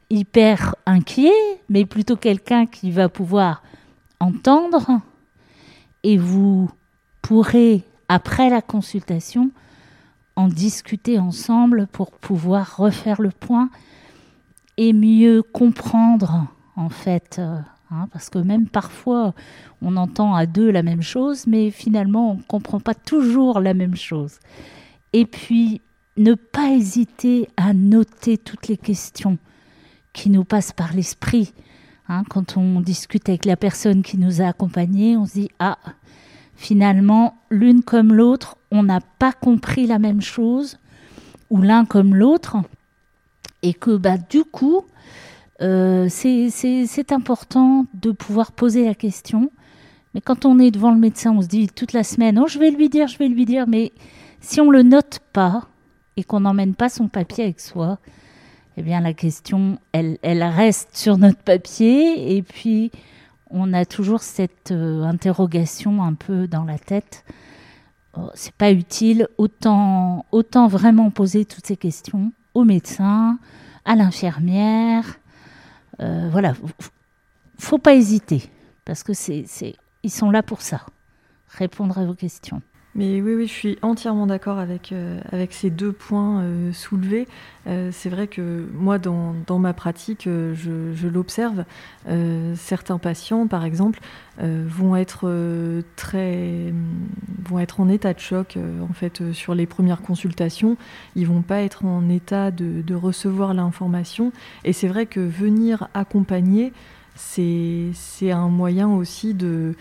hyper 0.09 0.75
inquiet, 0.85 1.61
mais 1.69 1.85
plutôt 1.85 2.15
quelqu'un 2.15 2.65
qui 2.65 2.91
va 2.91 3.09
pouvoir 3.09 3.63
entendre. 4.19 5.01
Et 6.03 6.17
vous 6.17 6.69
pourrez, 7.21 7.83
après 8.07 8.49
la 8.49 8.61
consultation, 8.61 9.51
en 10.35 10.47
discuter 10.47 11.19
ensemble 11.19 11.87
pour 11.87 12.11
pouvoir 12.11 12.77
refaire 12.77 13.21
le 13.21 13.31
point 13.31 13.69
et 14.77 14.93
mieux 14.93 15.43
comprendre, 15.43 16.47
en 16.75 16.89
fait. 16.89 17.41
Hein, 17.91 18.07
parce 18.13 18.29
que 18.29 18.37
même 18.37 18.67
parfois, 18.67 19.33
on 19.81 19.97
entend 19.97 20.35
à 20.35 20.45
deux 20.45 20.69
la 20.69 20.83
même 20.83 21.01
chose, 21.01 21.47
mais 21.47 21.71
finalement, 21.71 22.31
on 22.31 22.35
ne 22.35 22.41
comprend 22.43 22.79
pas 22.79 22.93
toujours 22.93 23.59
la 23.59 23.73
même 23.73 23.95
chose. 23.95 24.39
Et 25.11 25.25
puis, 25.25 25.81
ne 26.17 26.35
pas 26.35 26.69
hésiter 26.69 27.49
à 27.57 27.73
noter 27.73 28.37
toutes 28.37 28.67
les 28.67 28.77
questions 28.77 29.39
qui 30.13 30.29
nous 30.29 30.43
passent 30.43 30.73
par 30.73 30.93
l'esprit. 30.93 31.53
Hein, 32.07 32.23
quand 32.29 32.57
on 32.57 32.81
discute 32.81 33.27
avec 33.29 33.45
la 33.45 33.55
personne 33.55 34.03
qui 34.03 34.17
nous 34.17 34.41
a 34.41 34.45
accompagnés, 34.45 35.17
on 35.17 35.25
se 35.25 35.33
dit 35.33 35.49
Ah, 35.59 35.79
finalement, 36.55 37.37
l'une 37.49 37.81
comme 37.81 38.13
l'autre, 38.13 38.57
on 38.69 38.83
n'a 38.83 38.99
pas 39.01 39.31
compris 39.31 39.87
la 39.87 39.97
même 39.97 40.21
chose, 40.21 40.77
ou 41.49 41.61
l'un 41.61 41.85
comme 41.85 42.13
l'autre, 42.13 42.57
et 43.63 43.73
que 43.73 43.97
bah, 43.97 44.17
du 44.17 44.43
coup, 44.43 44.85
euh, 45.61 46.07
c'est 46.09 47.11
important 47.11 47.85
de 47.93 48.11
pouvoir 48.11 48.51
poser 48.51 48.85
la 48.85 48.95
question. 48.95 49.51
Mais 50.13 50.21
quand 50.21 50.45
on 50.45 50.59
est 50.59 50.71
devant 50.71 50.91
le 50.91 50.97
médecin, 50.97 51.31
on 51.31 51.41
se 51.41 51.47
dit 51.47 51.67
toute 51.67 51.93
la 51.93 52.03
semaine, 52.03 52.39
oh, 52.39 52.47
je 52.47 52.59
vais 52.59 52.71
lui 52.71 52.89
dire, 52.89 53.07
je 53.07 53.17
vais 53.17 53.27
lui 53.27 53.45
dire, 53.45 53.67
mais 53.67 53.91
si 54.41 54.59
on 54.61 54.71
le 54.71 54.83
note 54.83 55.19
pas 55.33 55.67
et 56.17 56.23
qu'on 56.23 56.41
n'emmène 56.41 56.75
pas 56.75 56.89
son 56.89 57.07
papier 57.07 57.43
avec 57.43 57.59
soi, 57.59 57.99
eh 58.77 58.81
bien 58.81 59.01
la 59.01 59.13
question, 59.13 59.77
elle, 59.91 60.17
elle 60.21 60.43
reste 60.43 60.95
sur 60.95 61.17
notre 61.17 61.39
papier 61.39 62.35
et 62.35 62.41
puis 62.41 62.91
on 63.51 63.73
a 63.73 63.85
toujours 63.85 64.21
cette 64.21 64.71
euh, 64.71 65.03
interrogation 65.03 66.03
un 66.03 66.13
peu 66.13 66.47
dans 66.47 66.63
la 66.63 66.79
tête. 66.79 67.25
Oh, 68.17 68.29
c'est 68.33 68.53
pas 68.53 68.71
utile, 68.71 69.27
autant, 69.37 70.25
autant 70.31 70.67
vraiment 70.67 71.11
poser 71.11 71.45
toutes 71.45 71.67
ces 71.67 71.77
questions 71.77 72.31
au 72.53 72.63
médecin, 72.63 73.37
à 73.85 73.95
l'infirmière. 73.95 75.19
Euh, 76.01 76.29
voilà, 76.31 76.53
faut 77.57 77.77
pas 77.77 77.93
hésiter 77.93 78.49
parce 78.85 79.03
que 79.03 79.13
c'est, 79.13 79.45
ils 80.03 80.11
sont 80.11 80.31
là 80.31 80.41
pour 80.43 80.61
ça, 80.61 80.85
répondre 81.49 81.97
à 81.97 82.05
vos 82.05 82.15
questions. 82.15 82.61
Mais 82.95 83.21
oui, 83.21 83.35
oui, 83.35 83.47
je 83.47 83.53
suis 83.53 83.77
entièrement 83.83 84.25
d'accord 84.25 84.57
avec, 84.57 84.91
euh, 84.91 85.19
avec 85.31 85.53
ces 85.53 85.69
deux 85.69 85.91
points 85.91 86.41
euh, 86.41 86.73
soulevés. 86.73 87.27
Euh, 87.67 87.91
c'est 87.93 88.09
vrai 88.09 88.27
que 88.27 88.67
moi, 88.73 88.97
dans, 88.97 89.35
dans 89.45 89.59
ma 89.59 89.73
pratique, 89.73 90.23
je, 90.25 91.07
l'observe. 91.07 91.65
certains 92.55 92.97
patients, 92.97 93.47
par 93.47 93.63
exemple, 93.63 93.99
vont 94.39 94.95
être 94.95 95.31
très, 95.95 96.73
vont 97.45 97.59
être 97.59 97.79
en 97.79 97.89
état 97.89 98.13
de 98.13 98.19
choc 98.19 98.57
en 98.81 98.93
fait 98.93 99.31
sur 99.33 99.53
les 99.53 99.65
premières 99.65 100.01
consultations. 100.01 100.77
Ils 101.15 101.27
vont 101.27 101.41
pas 101.41 101.61
être 101.61 101.85
en 101.85 102.09
état 102.09 102.51
de, 102.51 102.81
de 102.81 102.95
recevoir 102.95 103.53
l'information. 103.53 104.31
Et 104.63 104.73
c'est 104.73 104.87
vrai 104.87 105.05
que 105.05 105.19
venir 105.19 105.87
accompagner, 105.93 106.73
c'est 107.15 108.31
un 108.31 108.47
moyen 108.47 108.89
aussi 108.89 109.33
de 109.33 109.75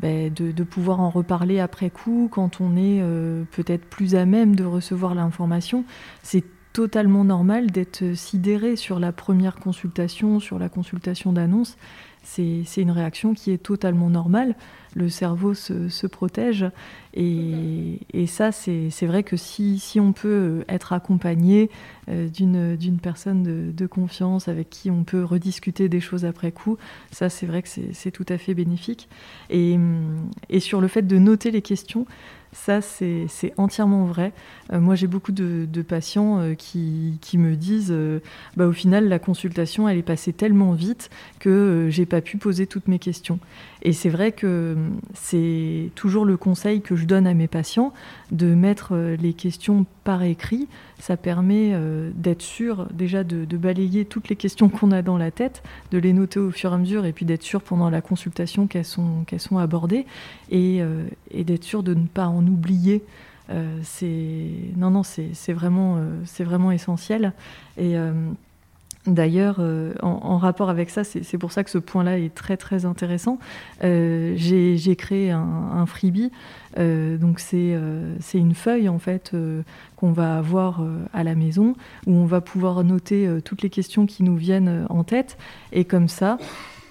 ben, 0.00 0.32
de, 0.32 0.64
pouvoir 0.64 1.00
en 1.00 1.10
reparler 1.10 1.60
après 1.60 1.90
coup 1.90 2.28
quand 2.30 2.60
on 2.60 2.76
est 2.76 3.00
euh, 3.02 3.44
peut-être 3.52 3.84
plus 3.86 4.14
à 4.14 4.26
même 4.26 4.54
de 4.54 4.64
recevoir 4.64 5.14
l'information. 5.14 5.84
C'est 6.22 6.44
totalement 6.72 7.24
normal 7.24 7.70
d'être 7.70 8.14
sidéré 8.14 8.76
sur 8.76 8.98
la 8.98 9.10
première 9.10 9.56
consultation, 9.56 10.40
sur 10.40 10.58
la 10.58 10.68
consultation 10.68 11.32
d'annonce. 11.32 11.78
C'est 12.26 12.82
une 12.82 12.90
réaction 12.90 13.34
qui 13.34 13.52
est 13.52 13.62
totalement 13.62 14.10
normale 14.10 14.56
le 14.96 15.10
cerveau 15.10 15.52
se, 15.52 16.06
protège. 16.06 16.64
Et, 17.14 18.26
ça, 18.26 18.50
c'est 18.50 19.06
vrai 19.06 19.22
que 19.22 19.36
si, 19.36 19.98
on 20.00 20.12
peut 20.12 20.64
être 20.68 20.94
accompagné 20.94 21.70
euh, 22.08 22.28
d'une 22.28 22.98
personne 23.00 23.72
de, 23.72 23.86
confiance 23.86 24.48
avec 24.48 24.70
qui 24.70 24.90
on 24.90 25.04
peut 25.04 25.22
rediscuter 25.22 25.88
des 25.88 26.00
choses 26.00 26.24
après 26.24 26.50
coup, 26.50 26.78
ça, 27.12 27.28
c'est 27.28 27.46
vrai 27.46 27.62
que 27.62 27.68
c'est 27.92 28.10
tout 28.10 28.26
à 28.28 28.38
fait 28.38 28.54
bénéfique. 28.54 29.08
Et 29.50 29.78
sur 30.58 30.80
le 30.80 30.88
fait 30.88 31.02
de 31.02 31.18
noter 31.18 31.50
les 31.50 31.62
questions, 31.62 32.06
ça, 32.56 32.80
c'est 32.80 33.52
entièrement 33.58 34.06
vrai. 34.06 34.32
Euh, 34.72 34.80
moi, 34.80 34.94
j'ai 34.94 35.06
beaucoup 35.06 35.30
de, 35.30 35.82
patients 35.82 36.40
euh, 36.40 36.54
qui, 36.54 37.18
me 37.34 37.54
disent 37.54 37.92
euh, 37.92 38.20
bah, 38.56 38.66
au 38.66 38.72
final, 38.72 39.08
la 39.08 39.18
consultation, 39.18 39.88
elle 39.88 39.98
est 39.98 40.02
passée 40.02 40.32
tellement 40.32 40.72
vite 40.72 41.10
que 41.38 41.88
j'ai 41.90 42.06
pas 42.06 42.20
pu 42.20 42.38
poser 42.38 42.66
toutes 42.66 42.88
mes 42.88 42.98
questions. 42.98 43.38
Et 43.88 43.92
c'est 43.92 44.08
vrai 44.08 44.32
que 44.32 44.76
c'est 45.14 45.92
toujours 45.94 46.24
le 46.24 46.36
conseil 46.36 46.80
que 46.80 46.96
je 46.96 47.04
donne 47.04 47.24
à 47.24 47.34
mes 47.34 47.46
patients 47.46 47.92
de 48.32 48.52
mettre 48.52 48.96
les 48.96 49.32
questions 49.32 49.86
par 50.02 50.24
écrit. 50.24 50.66
Ça 50.98 51.16
permet 51.16 51.72
d'être 52.16 52.42
sûr 52.42 52.88
déjà 52.92 53.22
de, 53.22 53.56
balayer 53.56 54.04
toutes 54.04 54.28
les 54.28 54.34
questions 54.34 54.68
qu'on 54.68 54.90
a 54.90 55.02
dans 55.02 55.16
la 55.16 55.30
tête, 55.30 55.62
de 55.92 55.98
les 55.98 56.12
noter 56.12 56.40
au 56.40 56.50
fur 56.50 56.72
et 56.72 56.74
à 56.74 56.78
mesure 56.78 57.06
et 57.06 57.12
puis 57.12 57.26
d'être 57.26 57.44
sûr 57.44 57.62
pendant 57.62 57.88
la 57.88 58.00
consultation 58.00 58.66
qu'elles 58.66 58.84
sont, 58.84 59.24
sont 59.38 59.58
abordées 59.58 60.04
et, 60.50 60.80
et 61.30 61.44
d'être 61.44 61.62
sûr 61.62 61.84
de 61.84 61.94
ne 61.94 62.08
pas 62.08 62.26
en 62.26 62.44
oublier. 62.44 63.04
Euh, 63.48 63.80
non 64.76 64.90
non 64.90 65.02
c'est 65.04 65.52
vraiment 65.52 65.98
euh, 65.98 66.20
c'est 66.24 66.42
vraiment 66.42 66.72
essentiel 66.72 67.32
euh, 67.78 68.30
D'ailleurs, 69.06 69.60
en, 70.02 70.38
rapport 70.38 70.68
avec 70.68 70.90
ça, 70.90 71.04
c'est 71.04 71.38
pour 71.38 71.52
ça 71.52 71.64
que 71.64 71.70
ce 71.70 71.78
point-là 71.78 72.18
est 72.18 72.34
très 72.34 72.56
très 72.56 72.84
intéressant. 72.84 73.38
J'ai 73.82 74.96
créé 74.96 75.30
un, 75.30 75.86
freebie, 75.86 76.30
donc 76.76 77.38
c'est 77.38 77.78
une 78.34 78.54
feuille 78.54 78.88
en 78.88 78.98
fait 78.98 79.32
qu'on 79.96 80.12
va 80.12 80.38
avoir 80.38 80.82
à 81.12 81.24
la 81.24 81.34
maison 81.34 81.74
où 82.06 82.12
on 82.14 82.26
va 82.26 82.40
pouvoir 82.40 82.82
noter 82.84 83.28
toutes 83.44 83.62
les 83.62 83.70
questions 83.70 84.06
qui 84.06 84.22
nous 84.22 84.36
viennent 84.36 84.86
en 84.88 85.04
tête 85.04 85.38
et 85.72 85.84
comme 85.84 86.08
ça, 86.08 86.38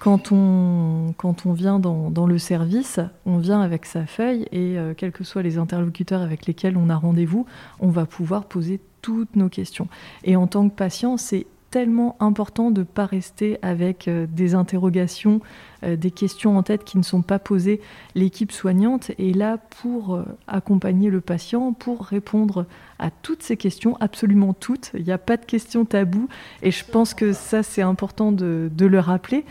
quand 0.06 0.32
on, 0.32 1.16
quand 1.18 1.48
on 1.48 1.54
vient 1.54 1.80
dans, 1.80 2.28
le 2.28 2.38
service, 2.38 3.00
on 3.26 3.38
vient 3.38 3.62
avec 3.62 3.88
sa 3.88 4.06
feuille 4.06 4.44
et 4.52 4.78
euh, 4.78 4.94
quels 4.96 5.12
que 5.12 5.24
soient 5.24 5.42
les 5.42 5.58
interlocuteurs 5.58 6.22
avec 6.22 6.46
lesquels 6.46 6.78
on 6.78 6.90
a 6.90 6.96
rendez-vous, 6.96 7.48
on 7.80 7.90
va 7.90 8.06
pouvoir 8.06 8.46
poser 8.46 8.80
toutes 9.02 9.36
nos 9.36 9.50
questions. 9.50 9.88
Et 10.24 10.36
en 10.36 10.46
tant 10.46 10.70
que 10.70 10.76
patient, 10.76 11.18
c'est 11.18 11.48
tellement 11.72 12.16
important 12.20 12.72
de 12.72 12.82
ne 12.82 12.86
pas 12.86 13.06
rester 13.06 13.58
avec 13.62 14.08
euh, 14.08 14.28
des 14.30 14.56
interrogations, 14.56 15.42
des 15.84 16.12
questions 16.12 16.58
en 16.58 16.64
tête 16.64 16.84
qui 16.84 16.98
ne 16.98 17.04
sont 17.04 17.22
pas 17.22 17.40
posées. 17.40 17.82
L'équipe 18.16 18.52
soignante 18.52 19.12
est 19.20 19.36
là 19.36 19.58
pour 19.82 20.16
euh, 20.16 20.24
accompagner 20.48 21.10
le 21.10 21.22
patient, 21.22 21.74
pour 21.74 22.06
répondre 22.06 22.66
à 23.00 23.12
toutes 23.12 23.44
ces 23.44 23.58
questions, 23.58 23.98
absolument 24.00 24.54
toutes. 24.54 24.92
Il 24.94 25.04
n'y 25.04 25.12
a 25.12 25.18
pas 25.18 25.38
de 25.38 25.46
questions 25.46 25.84
taboues 25.84 26.30
et 26.62 26.72
je 26.72 26.86
pense 26.86 27.14
que 27.14 27.34
ça 27.34 27.62
c'est 27.62 27.82
important 27.82 28.32
de, 28.32 28.70
le 28.78 29.00
rappeler. 29.00 29.44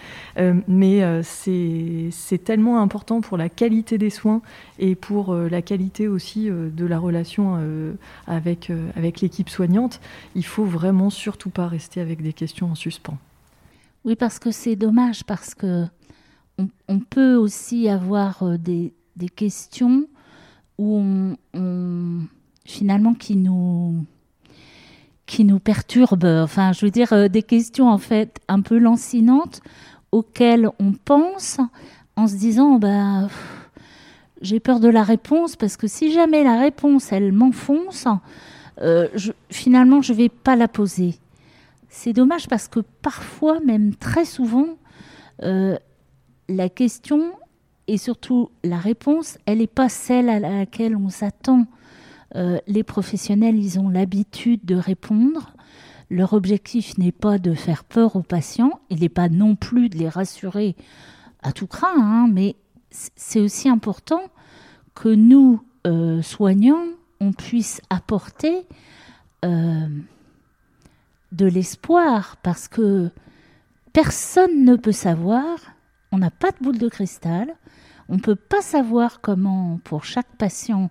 mais 0.66 1.23
c'est 1.23 2.43
tellement 2.43 2.81
important 2.81 3.21
pour 3.21 3.37
la 3.37 3.50
qualité 3.50 3.99
des 3.99 4.09
soins 4.09 4.40
et 4.78 4.95
pour 4.95 5.35
la 5.35 5.61
qualité 5.61 6.09
aussi 6.09 6.49
de 6.49 6.87
la 6.87 6.99
relation 6.99 7.59
avec, 8.26 8.73
avec 8.97 9.21
l'équipe 9.21 9.50
soignante. 9.50 10.00
Il 10.35 10.47
faut 10.47 10.64
vraiment 10.64 11.11
surtout 11.11 11.50
pas 11.50 11.69
rester 11.69 12.00
avec 12.00 12.23
des 12.23 12.33
questions 12.33 12.71
en 12.71 12.75
suspens. 12.75 13.19
Oui, 14.04 14.16
parce 14.16 14.38
que 14.38 14.50
c'est 14.50 14.76
dommage, 14.76 15.25
parce 15.25 15.54
que 15.54 15.87
on, 16.88 17.00
peut 17.00 17.34
aussi 17.34 17.88
avoir 17.88 18.42
euh, 18.42 18.56
des, 18.58 18.92
questions 19.34 20.06
où 20.78 21.02
finalement 22.64 23.14
qui 23.14 23.37
nous 23.37 24.04
qui 25.26 25.44
nous 25.44 25.58
perturbent. 25.58 26.42
Enfin, 26.42 26.73
je 26.73 26.84
veux 26.84 26.90
dire 26.90 27.12
euh, 27.12 27.28
des 27.28 27.42
questions 27.42 27.88
en 27.88 27.99
fait 27.99 28.38
un 28.46 28.61
peu 28.61 28.78
lancinantes 28.78 29.62
auxquelles 30.12 30.68
on 30.78 30.92
pense 30.92 31.58
en 32.16 32.28
se 32.28 32.34
disant 32.37 32.78
bah 32.78 33.28
j'ai 34.44 34.61
peur 34.61 34.78
de 34.78 34.88
la 34.88 35.02
réponse 35.02 35.56
parce 35.56 35.76
que 35.76 35.87
si 35.87 36.12
jamais 36.12 36.44
la 36.44 36.58
réponse, 36.58 37.12
elle 37.12 37.32
m'enfonce, 37.32 38.06
euh, 38.80 39.08
finalement, 39.50 40.02
je 40.02 40.12
vais 40.12 40.28
pas 40.28 40.56
la 40.56 40.68
poser. 40.68 41.14
C'est 41.96 42.12
dommage 42.12 42.48
parce 42.48 42.66
que 42.66 42.80
parfois, 42.80 43.60
même 43.60 43.94
très 43.94 44.24
souvent, 44.24 44.66
euh, 45.44 45.76
la 46.48 46.68
question 46.68 47.32
et 47.86 47.98
surtout 47.98 48.50
la 48.64 48.78
réponse, 48.78 49.38
elle 49.46 49.58
n'est 49.58 49.68
pas 49.68 49.88
celle 49.88 50.28
à 50.28 50.40
laquelle 50.40 50.96
on 50.96 51.08
s'attend. 51.08 51.66
Euh, 52.34 52.58
les 52.66 52.82
professionnels, 52.82 53.56
ils 53.56 53.78
ont 53.78 53.88
l'habitude 53.88 54.64
de 54.64 54.74
répondre. 54.74 55.52
Leur 56.10 56.32
objectif 56.32 56.98
n'est 56.98 57.12
pas 57.12 57.38
de 57.38 57.54
faire 57.54 57.84
peur 57.84 58.16
aux 58.16 58.22
patients, 58.22 58.80
il 58.90 59.00
n'est 59.00 59.08
pas 59.08 59.28
non 59.28 59.54
plus 59.54 59.88
de 59.88 59.96
les 59.96 60.08
rassurer 60.08 60.74
à 61.44 61.52
tout 61.52 61.68
craint, 61.68 61.94
hein, 61.96 62.26
mais 62.28 62.56
c'est 62.90 63.40
aussi 63.40 63.68
important 63.68 64.22
que 64.96 65.08
nous, 65.08 65.62
euh, 65.86 66.22
soignants, 66.22 66.86
on 67.20 67.32
puisse 67.32 67.80
apporter 67.88 68.66
de 71.34 71.46
l'espoir, 71.46 72.36
parce 72.42 72.68
que 72.68 73.10
personne 73.92 74.64
ne 74.64 74.76
peut 74.76 74.92
savoir, 74.92 75.56
on 76.12 76.18
n'a 76.18 76.30
pas 76.30 76.50
de 76.50 76.56
boule 76.62 76.78
de 76.78 76.88
cristal, 76.88 77.54
on 78.08 78.14
ne 78.14 78.20
peut 78.20 78.36
pas 78.36 78.60
savoir 78.60 79.20
comment, 79.20 79.80
pour 79.84 80.04
chaque 80.04 80.36
patient, 80.36 80.90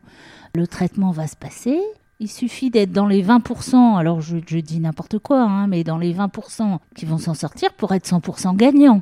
le 0.55 0.67
traitement 0.67 1.12
va 1.12 1.27
se 1.27 1.35
passer. 1.35 1.79
Il 2.19 2.29
suffit 2.29 2.69
d'être 2.69 2.91
dans 2.91 3.07
les 3.07 3.23
20%, 3.23 3.97
alors 3.97 4.21
je, 4.21 4.38
dis 4.38 4.79
n'importe 4.79 5.19
quoi, 5.19 5.41
hein, 5.41 5.67
mais 5.67 5.83
dans 5.83 5.97
les 5.97 6.13
20% 6.13 6.79
qui 6.95 7.05
vont 7.05 7.17
s'en 7.17 7.33
sortir 7.33 7.73
pour 7.73 7.93
être 7.93 8.07
100% 8.07 8.55
gagnant. 8.55 9.01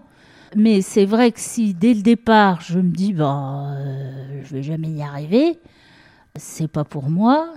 Mais 0.56 0.82
c'est 0.82 1.06
vrai 1.06 1.32
que 1.32 1.40
si 1.40 1.74
dès 1.74 1.94
le 1.94 2.02
départ 2.02 2.60
je 2.60 2.80
me 2.80 2.92
dis 2.92 3.14
bah 3.14 3.72
euh, 3.78 4.42
je 4.44 4.56
vais 4.56 4.64
jamais 4.64 4.90
y 4.90 5.02
arriver, 5.02 5.60
c'est 6.36 6.68
pas 6.68 6.84
pour 6.84 7.10
moi, 7.10 7.54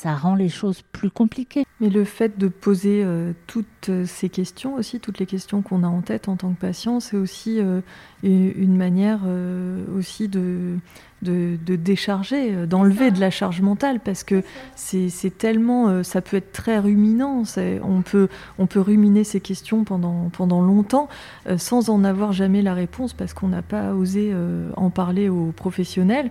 ça 0.00 0.14
rend 0.14 0.34
les 0.34 0.48
choses 0.48 0.80
plus 0.92 1.10
compliquées. 1.10 1.66
Mais 1.78 1.90
le 1.90 2.04
fait 2.04 2.38
de 2.38 2.48
poser 2.48 3.02
euh, 3.04 3.32
toutes 3.46 3.90
ces 4.06 4.30
questions 4.30 4.74
aussi, 4.76 4.98
toutes 4.98 5.18
les 5.18 5.26
questions 5.26 5.60
qu'on 5.60 5.82
a 5.82 5.88
en 5.88 6.00
tête 6.00 6.28
en 6.28 6.36
tant 6.36 6.52
que 6.52 6.58
patient, 6.58 7.00
c'est 7.00 7.18
aussi 7.18 7.60
euh, 7.60 7.82
une 8.22 8.78
manière 8.78 9.20
euh, 9.26 9.84
aussi 9.94 10.28
de, 10.28 10.78
de, 11.20 11.58
décharger, 11.76 12.66
d'enlever 12.66 13.10
de 13.10 13.20
la 13.20 13.30
charge 13.30 13.60
mentale, 13.60 14.00
parce 14.00 14.24
que 14.24 14.42
c'est 14.74 15.36
tellement, 15.36 16.02
ça 16.02 16.22
peut 16.22 16.38
être 16.38 16.52
très 16.52 16.78
ruminant. 16.78 17.42
On 17.82 18.00
peut, 18.00 18.28
on 18.58 18.66
peut 18.66 18.80
ruminer 18.80 19.24
ces 19.24 19.40
questions 19.40 19.84
pendant, 19.84 20.30
pendant 20.32 20.62
longtemps 20.62 21.08
sans 21.58 21.90
en 21.90 22.04
avoir 22.04 22.32
jamais 22.32 22.62
la 22.62 22.72
réponse, 22.72 23.12
parce 23.12 23.34
qu'on 23.34 23.48
n'a 23.48 23.62
pas 23.62 23.92
osé 23.92 24.34
en 24.76 24.88
parler 24.88 25.28
aux 25.28 25.52
professionnels. 25.52 26.30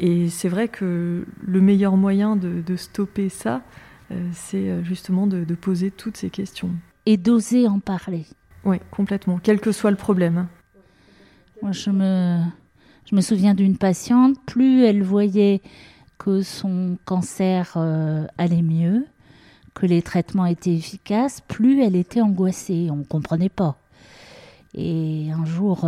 Et 0.00 0.28
c'est 0.28 0.48
vrai 0.48 0.68
que 0.68 1.26
le 1.40 1.60
meilleur 1.60 1.96
moyen 1.96 2.36
de, 2.36 2.76
stopper 2.76 3.28
ça, 3.28 3.62
euh, 4.10 4.28
c'est 4.32 4.70
euh, 4.70 4.84
justement 4.84 5.26
de, 5.26 5.42
poser 5.54 5.90
toutes 5.90 6.16
ces 6.16 6.30
questions. 6.30 6.70
Et 7.06 7.16
d'oser 7.16 7.66
en 7.66 7.80
parler. 7.80 8.26
Oui, 8.64 8.78
complètement, 8.90 9.38
quel 9.42 9.60
que 9.60 9.72
soit 9.72 9.90
le 9.90 9.96
problème. 9.96 10.46
Moi, 11.62 11.72
je 11.72 11.90
me, 11.90 12.40
je 13.10 13.16
me 13.16 13.20
souviens 13.20 13.54
d'une 13.54 13.76
patiente, 13.76 14.36
plus 14.46 14.84
elle 14.84 15.02
voyait 15.02 15.62
que 16.18 16.42
son 16.42 16.98
cancer 17.04 17.72
euh, 17.76 18.26
allait 18.36 18.62
mieux, 18.62 19.06
que 19.74 19.86
les 19.86 20.02
traitements 20.02 20.46
étaient 20.46 20.74
efficaces, 20.74 21.40
plus 21.40 21.82
elle 21.82 21.96
était 21.96 22.20
angoissée. 22.20 22.88
On 22.90 22.96
ne 22.96 23.04
comprenait 23.04 23.48
pas. 23.48 23.78
Et 24.74 25.30
un 25.32 25.44
jour, 25.44 25.80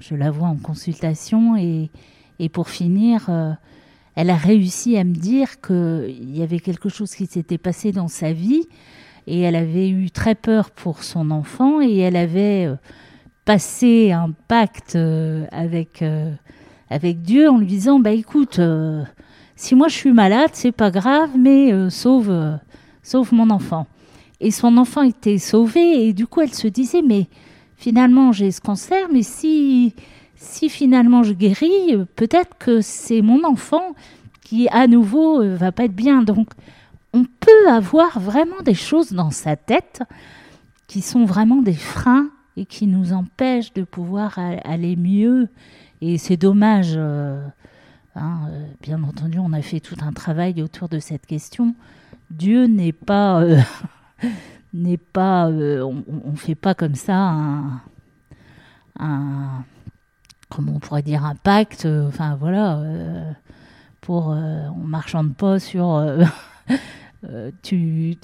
je 0.00 0.14
la 0.14 0.30
vois 0.30 0.48
en 0.48 0.56
consultation 0.56 1.56
et 1.56 1.90
et 2.40 2.48
pour 2.48 2.70
finir, 2.70 3.26
euh, 3.28 3.52
elle 4.16 4.30
a 4.30 4.34
réussi 4.34 4.96
à 4.96 5.04
me 5.04 5.12
dire 5.12 5.60
qu'il 5.60 6.34
y 6.34 6.42
avait 6.42 6.58
quelque 6.58 6.88
chose 6.88 7.14
qui 7.14 7.26
s'était 7.26 7.58
passé 7.58 7.92
dans 7.92 8.08
sa 8.08 8.32
vie 8.32 8.66
et 9.26 9.40
elle 9.40 9.54
avait 9.54 9.90
eu 9.90 10.10
très 10.10 10.34
peur 10.34 10.70
pour 10.70 11.04
son 11.04 11.30
enfant 11.30 11.82
et 11.82 11.98
elle 11.98 12.16
avait 12.16 12.64
euh, 12.64 12.76
passé 13.44 14.10
un 14.12 14.30
pacte 14.48 14.96
euh, 14.96 15.44
avec, 15.52 16.02
avec 16.88 17.20
Dieu 17.20 17.50
en 17.50 17.58
lui 17.58 17.66
disant 17.66 18.00
bah 18.00 18.12
écoute 18.12 18.58
si 19.54 19.74
moi 19.74 19.88
je 19.88 19.94
suis 19.94 20.12
malade 20.12 20.50
c'est 20.54 20.72
pas 20.72 20.90
grave 20.90 21.30
mais 21.38 21.90
sauve 21.90 22.58
sauve 23.02 23.34
mon 23.34 23.50
enfant. 23.50 23.86
Et 24.40 24.50
son 24.50 24.78
enfant 24.78 25.02
était 25.02 25.36
sauvé 25.36 26.06
et 26.06 26.14
du 26.14 26.26
coup 26.26 26.40
elle 26.40 26.54
se 26.54 26.68
disait 26.68 27.02
mais 27.02 27.26
finalement 27.76 28.32
j'ai 28.32 28.50
ce 28.50 28.62
cancer 28.62 29.08
mais 29.12 29.22
si 29.22 29.94
si 30.40 30.70
finalement 30.70 31.22
je 31.22 31.34
guéris, 31.34 31.94
euh, 31.94 32.06
peut-être 32.16 32.56
que 32.58 32.80
c'est 32.80 33.20
mon 33.20 33.44
enfant 33.44 33.94
qui 34.40 34.68
à 34.70 34.86
nouveau 34.86 35.42
euh, 35.42 35.54
va 35.54 35.70
pas 35.70 35.84
être 35.84 35.94
bien. 35.94 36.22
Donc 36.22 36.48
on 37.12 37.24
peut 37.24 37.68
avoir 37.68 38.18
vraiment 38.18 38.62
des 38.64 38.74
choses 38.74 39.12
dans 39.12 39.30
sa 39.30 39.56
tête 39.56 40.02
qui 40.86 41.02
sont 41.02 41.26
vraiment 41.26 41.60
des 41.60 41.74
freins 41.74 42.30
et 42.56 42.64
qui 42.64 42.86
nous 42.86 43.12
empêchent 43.12 43.74
de 43.74 43.82
pouvoir 43.82 44.38
aller 44.64 44.96
mieux. 44.96 45.48
Et 46.00 46.16
c'est 46.16 46.38
dommage. 46.38 46.94
Euh, 46.96 47.46
hein, 48.16 48.48
bien 48.82 49.02
entendu, 49.02 49.38
on 49.38 49.52
a 49.52 49.60
fait 49.60 49.80
tout 49.80 49.96
un 50.00 50.12
travail 50.12 50.62
autour 50.62 50.88
de 50.88 50.98
cette 51.00 51.26
question. 51.26 51.74
Dieu 52.30 52.64
n'est 52.64 52.92
pas, 52.92 53.44
n'est 54.72 54.96
pas, 54.96 55.48
on, 55.48 56.02
ne 56.32 56.36
fait 56.36 56.54
pas 56.54 56.74
comme 56.74 56.94
ça 56.94 57.16
un, 57.16 57.80
un 58.98 59.64
comment 60.50 60.72
on 60.74 60.80
pourrait 60.80 61.02
dire, 61.02 61.24
un 61.24 61.34
pacte, 61.34 61.86
euh, 61.86 62.08
enfin 62.08 62.36
voilà, 62.38 62.78
euh, 62.78 63.32
pour, 64.00 64.32
euh, 64.32 64.66
on 64.76 64.84
marchande 64.84 65.34
pas 65.34 65.58
sur 65.58 66.04
tu, 67.62 68.16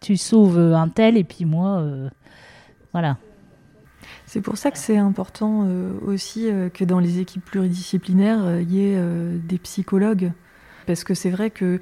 tu, 0.00 0.16
sauves 0.16 0.58
un 0.58 0.88
tel 0.88 1.16
et 1.16 1.24
puis 1.24 1.44
moi, 1.44 1.82
voilà. 2.92 3.16
C'est 4.26 4.40
pour 4.40 4.56
ça 4.58 4.70
que 4.70 4.78
c'est 4.78 4.96
important 4.96 5.68
aussi 6.06 6.48
que 6.72 6.84
dans 6.84 6.98
les 6.98 7.20
équipes 7.20 7.44
pluridisciplinaires, 7.44 8.60
il 8.60 8.72
y 8.72 8.80
ait 8.86 9.00
des 9.38 9.58
psychologues. 9.58 10.32
Parce 10.86 11.04
que 11.04 11.14
c'est 11.14 11.30
vrai 11.30 11.50
que 11.50 11.80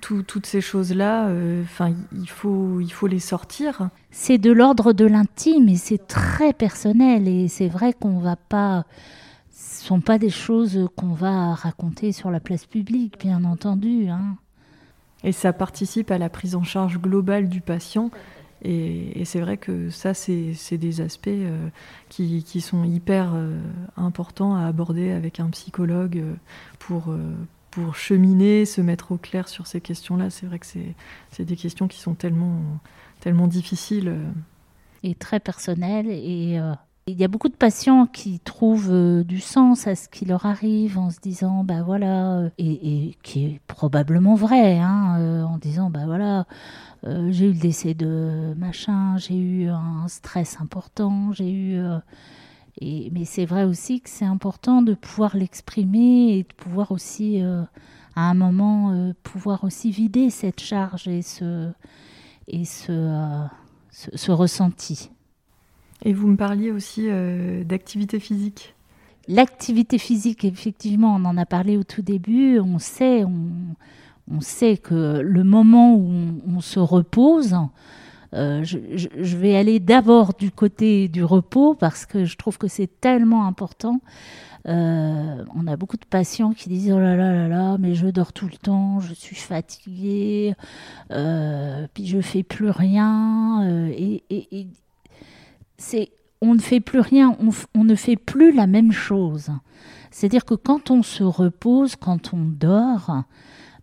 toutes 0.00 0.46
ces 0.46 0.60
choses-là, 0.60 1.28
euh, 1.28 1.62
enfin, 1.62 1.92
il, 2.12 2.28
faut, 2.28 2.80
il 2.80 2.92
faut 2.92 3.06
les 3.06 3.18
sortir. 3.18 3.88
C'est 4.10 4.38
de 4.38 4.52
l'ordre 4.52 4.92
de 4.92 5.04
l'intime 5.04 5.68
et 5.68 5.76
c'est 5.76 6.06
très 6.06 6.52
personnel. 6.52 7.28
Et 7.28 7.48
c'est 7.48 7.68
vrai 7.68 7.92
qu'on 7.92 8.18
va 8.18 8.36
pas. 8.36 8.84
Ce 9.52 9.84
sont 9.86 10.00
pas 10.00 10.18
des 10.18 10.30
choses 10.30 10.88
qu'on 10.96 11.12
va 11.12 11.54
raconter 11.54 12.12
sur 12.12 12.30
la 12.30 12.40
place 12.40 12.66
publique, 12.66 13.18
bien 13.18 13.44
entendu. 13.44 14.08
Hein. 14.08 14.36
Et 15.22 15.32
ça 15.32 15.52
participe 15.52 16.10
à 16.10 16.18
la 16.18 16.28
prise 16.28 16.54
en 16.54 16.62
charge 16.62 16.98
globale 16.98 17.48
du 17.48 17.60
patient. 17.60 18.10
Et, 18.62 19.24
c'est 19.26 19.40
vrai 19.40 19.58
que 19.58 19.90
ça, 19.90 20.14
c'est 20.14 20.78
des 20.78 21.00
aspects 21.02 21.28
euh, 21.28 21.68
qui, 22.08 22.42
qui, 22.44 22.62
sont 22.62 22.82
hyper 22.84 23.32
euh, 23.34 23.58
importants 23.98 24.56
à 24.56 24.64
aborder 24.66 25.10
avec 25.10 25.38
un 25.38 25.50
psychologue 25.50 26.22
pour, 26.78 27.14
pour 27.74 27.96
cheminer, 27.96 28.66
se 28.66 28.80
mettre 28.80 29.12
au 29.12 29.16
clair 29.16 29.48
sur 29.48 29.66
ces 29.66 29.80
questions-là. 29.80 30.30
C'est 30.30 30.46
vrai 30.46 30.58
que 30.60 30.66
c'est 31.30 31.44
des 31.44 31.56
questions 31.56 31.88
qui 31.88 31.98
sont 31.98 32.14
tellement, 32.14 32.60
tellement 33.20 33.48
difficiles. 33.48 34.08
Euh. 34.08 34.30
Et 35.02 35.14
très 35.16 35.40
personnelles. 35.40 36.06
Et 36.08 36.58
euh, 36.58 36.72
il 37.08 37.18
y 37.18 37.24
a 37.24 37.28
beaucoup 37.28 37.48
de 37.48 37.56
patients 37.56 38.06
qui 38.06 38.38
trouvent 38.38 38.92
euh, 38.92 39.24
du 39.24 39.40
sens 39.40 39.88
à 39.88 39.96
ce 39.96 40.08
qui 40.08 40.24
leur 40.24 40.46
arrive 40.46 40.98
en 40.98 41.10
se 41.10 41.18
disant, 41.20 41.64
bah 41.64 41.82
voilà, 41.82 42.48
et, 42.58 43.16
qui 43.24 43.44
est 43.44 43.60
probablement 43.66 44.36
vrai, 44.36 44.78
hein, 44.78 45.44
en 45.44 45.58
disant, 45.58 45.90
bah 45.90 46.06
voilà, 46.06 46.46
j'ai 47.02 47.46
eu 47.46 47.52
le 47.52 47.58
décès 47.58 47.94
de 47.94 48.54
machin, 48.56 49.18
j'ai 49.18 49.36
eu 49.36 49.68
un 49.68 50.06
stress 50.06 50.58
important, 50.60 51.32
j'ai 51.32 51.50
eu 51.50 51.82
mais 52.80 53.24
c'est 53.24 53.44
vrai 53.44 53.64
aussi 53.64 54.00
que 54.00 54.10
c'est 54.10 54.24
important 54.24 54.82
de 54.82 54.94
pouvoir 54.94 55.36
l'exprimer 55.36 56.38
et 56.38 56.42
de 56.42 56.52
pouvoir 56.56 56.92
aussi, 56.92 57.42
euh, 57.42 57.62
à 58.16 58.28
un 58.30 58.34
moment, 58.34 58.92
euh, 58.92 59.12
pouvoir 59.22 59.64
aussi 59.64 59.90
vider 59.90 60.30
cette 60.30 60.60
charge 60.60 61.06
et 61.06 61.22
ce, 61.22 61.70
et 62.48 62.64
ce, 62.64 62.90
euh, 62.90 63.44
ce, 63.90 64.32
ressenti. 64.32 65.10
Et 66.04 66.12
vous 66.12 66.26
me 66.26 66.36
parliez 66.36 66.70
aussi 66.70 67.08
d'activité 67.64 68.18
physique. 68.18 68.74
L'activité 69.28 69.96
physique, 69.96 70.44
effectivement, 70.44 71.14
on 71.14 71.24
en 71.24 71.38
a 71.38 71.46
parlé 71.46 71.78
au 71.78 71.84
tout 71.84 72.02
début. 72.02 72.58
On 72.58 72.78
sait, 72.78 73.24
on, 73.24 73.50
on 74.30 74.40
sait 74.40 74.76
que 74.76 75.20
le 75.20 75.44
moment 75.44 75.94
où 75.94 76.10
on 76.46 76.60
se 76.60 76.78
repose, 76.78 77.56
euh, 78.34 78.64
je, 78.64 79.36
vais 79.36 79.56
aller 79.56 79.80
d'abord 79.80 80.34
du 80.34 80.50
côté 80.50 81.08
du 81.08 81.24
repos 81.24 81.74
parce 81.74 82.04
que 82.04 82.24
je 82.24 82.36
trouve 82.36 82.58
que 82.58 82.68
c'est 82.68 83.00
tellement 83.00 83.46
important. 83.46 84.00
Euh, 84.66 85.44
on 85.54 85.66
a 85.66 85.76
beaucoup 85.76 85.98
de 85.98 86.06
patients 86.06 86.52
qui 86.52 86.68
disent 86.68 86.90
oh 86.90 86.98
là 86.98 87.16
là 87.16 87.32
là 87.32 87.48
là, 87.48 87.76
mais 87.78 87.94
je 87.94 88.06
dors 88.08 88.32
tout 88.32 88.46
le 88.46 88.56
temps, 88.56 88.98
je 89.00 89.12
suis 89.14 89.36
fatiguée, 89.36 90.54
euh, 91.10 91.86
puis 91.92 92.06
je 92.06 92.20
fais 92.20 92.42
plus 92.42 92.70
rien. 92.70 93.62
et, 93.90 94.22
c'est 95.76 96.10
on 96.40 96.54
ne 96.54 96.60
fait 96.60 96.80
plus 96.80 97.00
rien, 97.00 97.36
on, 97.74 97.84
ne 97.84 97.94
fait 97.94 98.16
plus 98.16 98.52
la 98.52 98.66
même 98.66 98.92
chose. 98.92 99.50
C'est-à-dire 100.10 100.44
que 100.44 100.54
quand 100.54 100.90
on 100.90 101.02
se 101.02 101.24
repose, 101.24 101.96
quand 101.96 102.34
on 102.34 102.44
dort, 102.44 103.24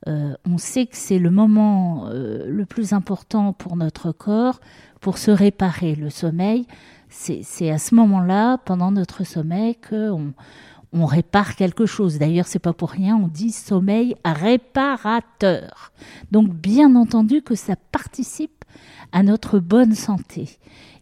euh, 0.08 0.34
on 0.50 0.58
sait 0.58 0.88
que 0.88 0.96
c'est 0.96 1.20
le 1.20 1.30
moment 1.30 2.08
euh, 2.08 2.46
le 2.48 2.66
plus 2.66 2.94
important 2.94 3.54
pour 3.54 3.76
notre 3.78 4.12
corps 4.12 4.60
pour 5.00 5.18
se 5.18 5.32
réparer. 5.32 5.96
Le 5.96 6.10
sommeil, 6.10 6.66
c'est 7.10 7.70
à 7.70 7.78
ce 7.78 7.96
moment-là, 7.96 8.58
pendant 8.60 8.92
notre 8.92 9.26
sommeil, 9.26 9.76
qu'on 9.76 10.34
on 10.94 11.06
répare 11.06 11.56
quelque 11.56 11.86
chose. 11.86 12.20
D'ailleurs, 12.20 12.48
c'est 12.48 12.60
pas 12.60 12.74
pour 12.74 12.90
rien, 12.90 13.16
on 13.16 13.28
dit 13.28 13.52
sommeil 13.52 14.16
réparateur. 14.24 15.92
Donc, 16.32 16.54
bien 16.54 16.96
entendu 16.96 17.42
que 17.42 17.56
ça 17.56 17.76
participe 17.92 18.66
à 19.12 19.24
notre 19.24 19.60
bonne 19.60 19.96
santé 19.96 20.60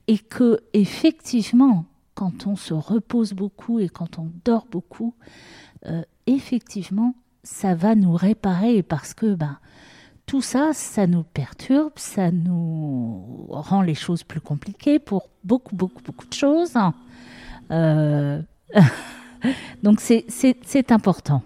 et 0.08 0.18
que 0.18 0.60
effectivement, 0.74 1.86
quand 2.16 2.48
on 2.48 2.56
se 2.56 2.74
repose 2.74 3.34
beaucoup 3.34 3.80
et 3.80 3.90
quand 3.90 4.18
on 4.18 4.32
dort 4.44 4.66
beaucoup, 4.70 5.14
euh, 5.86 6.02
effectivement, 6.26 7.16
ça 7.44 7.76
va 7.76 7.96
nous 7.96 8.14
réparer 8.14 8.84
parce 8.84 9.14
que 9.14 9.34
ben, 9.34 9.58
tout 10.26 10.42
ça, 10.42 10.72
ça 10.74 11.08
nous 11.08 11.24
perturbe, 11.24 11.94
ça 11.96 12.32
nous 12.32 13.48
rend 13.50 13.82
les 13.82 13.96
choses 13.96 14.24
plus 14.24 14.42
compliquées 14.42 15.00
pour 15.00 15.30
beaucoup, 15.44 15.76
beaucoup, 15.76 16.02
beaucoup 16.04 16.28
de 16.28 16.34
choses. 16.34 16.74
Euh, 17.72 18.42
Donc 19.84 20.00
c'est 20.00 20.92
important. 20.92 21.42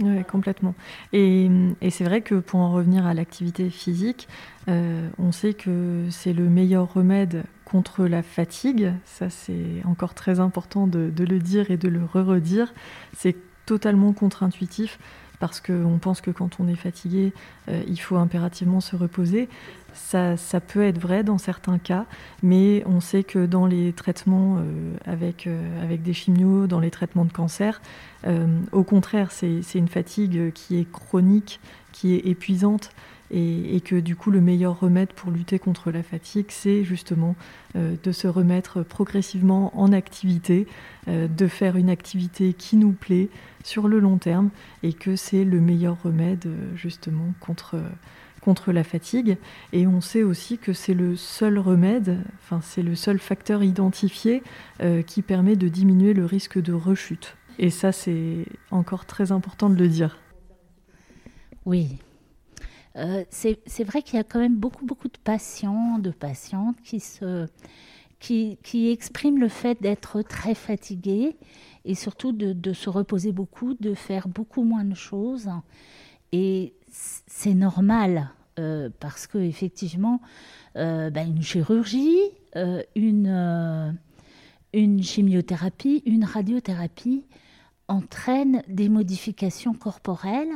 Oui, 0.00 0.24
complètement. 0.24 0.74
Et, 1.12 1.48
c'est 1.90 2.04
vrai 2.04 2.20
que 2.20 2.34
pour 2.36 2.58
en 2.58 2.72
revenir 2.72 3.06
à 3.06 3.14
l'activité 3.14 3.70
physique, 3.70 4.26
euh, 4.68 5.08
on 5.18 5.30
sait 5.30 5.54
que 5.54 6.06
c'est 6.10 6.32
le 6.32 6.48
meilleur 6.48 6.92
remède 6.92 7.44
contre 7.64 8.06
la 8.06 8.22
fatigue. 8.22 8.92
Ça, 9.04 9.30
c'est 9.30 9.82
encore 9.84 10.14
très 10.14 10.40
important 10.40 10.88
de, 10.88 11.12
le 11.16 11.38
dire 11.38 11.70
et 11.70 11.76
de 11.76 11.88
le 11.88 12.04
re-redire. 12.04 12.74
C'est 13.12 13.36
totalement 13.66 14.12
contre-intuitif 14.12 14.98
parce 15.40 15.60
qu'on 15.60 15.98
pense 16.00 16.20
que 16.20 16.30
quand 16.30 16.58
on 16.60 16.68
est 16.68 16.76
fatigué, 16.76 17.32
euh, 17.68 17.82
il 17.86 18.00
faut 18.00 18.16
impérativement 18.16 18.80
se 18.80 18.96
reposer. 18.96 19.48
Ça, 19.92 20.36
peut 20.66 20.82
être 20.82 20.98
vrai 20.98 21.22
dans 21.22 21.38
certains 21.38 21.78
cas, 21.78 22.06
mais 22.42 22.82
on 22.86 23.00
sait 23.00 23.22
que 23.22 23.46
dans 23.46 23.66
les 23.66 23.92
traitements 23.92 24.56
euh, 24.58 24.96
avec, 25.04 25.46
euh, 25.46 25.82
avec 25.82 26.02
des 26.02 26.14
chimios, 26.14 26.66
dans 26.66 26.80
les 26.80 26.90
traitements 26.90 27.24
de 27.24 27.32
cancer, 27.32 27.80
au 28.72 28.84
contraire, 28.84 29.32
c'est 29.32 29.60
une 29.74 29.88
fatigue 29.88 30.50
qui 30.54 30.78
est 30.78 30.90
chronique, 30.90 31.60
qui 31.92 32.14
est 32.14 32.26
épuisante. 32.26 32.88
Et, 33.30 33.80
que 33.80 33.96
du 33.96 34.16
coup 34.16 34.30
le 34.30 34.40
meilleur 34.40 34.78
remède 34.78 35.12
pour 35.12 35.30
lutter 35.30 35.58
contre 35.58 35.90
la 35.90 36.02
fatigue, 36.02 36.46
c'est 36.50 36.84
justement 36.84 37.34
de 37.74 38.12
se 38.12 38.28
remettre 38.28 38.82
progressivement 38.82 39.76
en 39.78 39.92
activité, 39.92 40.66
de 41.08 41.46
faire 41.48 41.76
une 41.76 41.90
activité 41.90 42.52
qui 42.52 42.76
nous 42.76 42.92
plaît, 42.92 43.28
sur 43.64 43.88
le 43.88 43.98
long 43.98 44.18
terme 44.18 44.50
et 44.82 44.92
que 44.92 45.16
c'est 45.16 45.44
le 45.44 45.60
meilleur 45.60 46.00
remède 46.02 46.46
euh, 46.46 46.76
justement 46.76 47.34
contre, 47.40 47.80
contre 48.40 48.72
la 48.72 48.84
fatigue. 48.84 49.38
Et 49.72 49.86
on 49.88 50.00
sait 50.00 50.22
aussi 50.22 50.58
que 50.58 50.72
c'est 50.72 50.94
le 50.94 51.16
seul 51.16 51.58
remède, 51.58 52.18
enfin 52.38 52.60
c'est 52.62 52.82
le 52.82 52.94
seul 52.94 53.18
facteur 53.18 53.64
identifié 53.64 54.42
euh, 54.80 55.02
qui 55.02 55.22
permet 55.22 55.56
de 55.56 55.68
diminuer 55.68 56.12
le 56.12 56.26
risque 56.26 56.60
de 56.60 56.72
rechute. 56.72 57.36
Et 57.58 57.70
ça, 57.70 57.92
c'est 57.92 58.46
encore 58.70 59.06
très 59.06 59.32
important 59.32 59.70
de 59.70 59.76
le 59.76 59.88
dire. 59.88 60.18
Oui. 61.64 61.98
Euh, 62.96 63.24
c'est 63.30 63.84
vrai 63.84 64.02
qu'il 64.02 64.16
y 64.16 64.20
a 64.20 64.24
quand 64.24 64.38
même 64.38 64.56
beaucoup, 64.56 64.86
beaucoup 64.86 65.08
de 65.08 65.18
patients, 65.22 65.98
de 65.98 66.10
patientes 66.10 66.76
qui, 66.82 68.58
qui, 68.62 68.90
expriment 68.90 69.38
le 69.38 69.48
fait 69.48 69.82
d'être 69.82 70.22
très 70.22 70.54
fatigués 70.54 71.36
et 71.84 71.94
surtout 71.94 72.32
de, 72.32 72.72
se 72.72 72.88
reposer 72.88 73.32
beaucoup, 73.32 73.74
de 73.74 73.94
faire 73.94 74.28
beaucoup 74.28 74.62
moins 74.62 74.84
de 74.84 74.94
choses. 74.94 75.50
Et 76.32 76.74
c'est 76.90 77.54
normal 77.54 78.30
euh, 78.60 78.90
parce 79.00 79.26
que 79.26 79.38
effectivement, 79.38 80.20
euh, 80.76 81.10
bah, 81.10 81.22
une 81.22 81.42
chirurgie, 81.42 82.20
une 82.54 83.98
chimiothérapie, 85.02 86.02
une 86.06 86.24
radiothérapie 86.24 87.24
entraînent 87.88 88.62
des 88.68 88.88
modifications 88.88 89.74
corporelles 89.74 90.52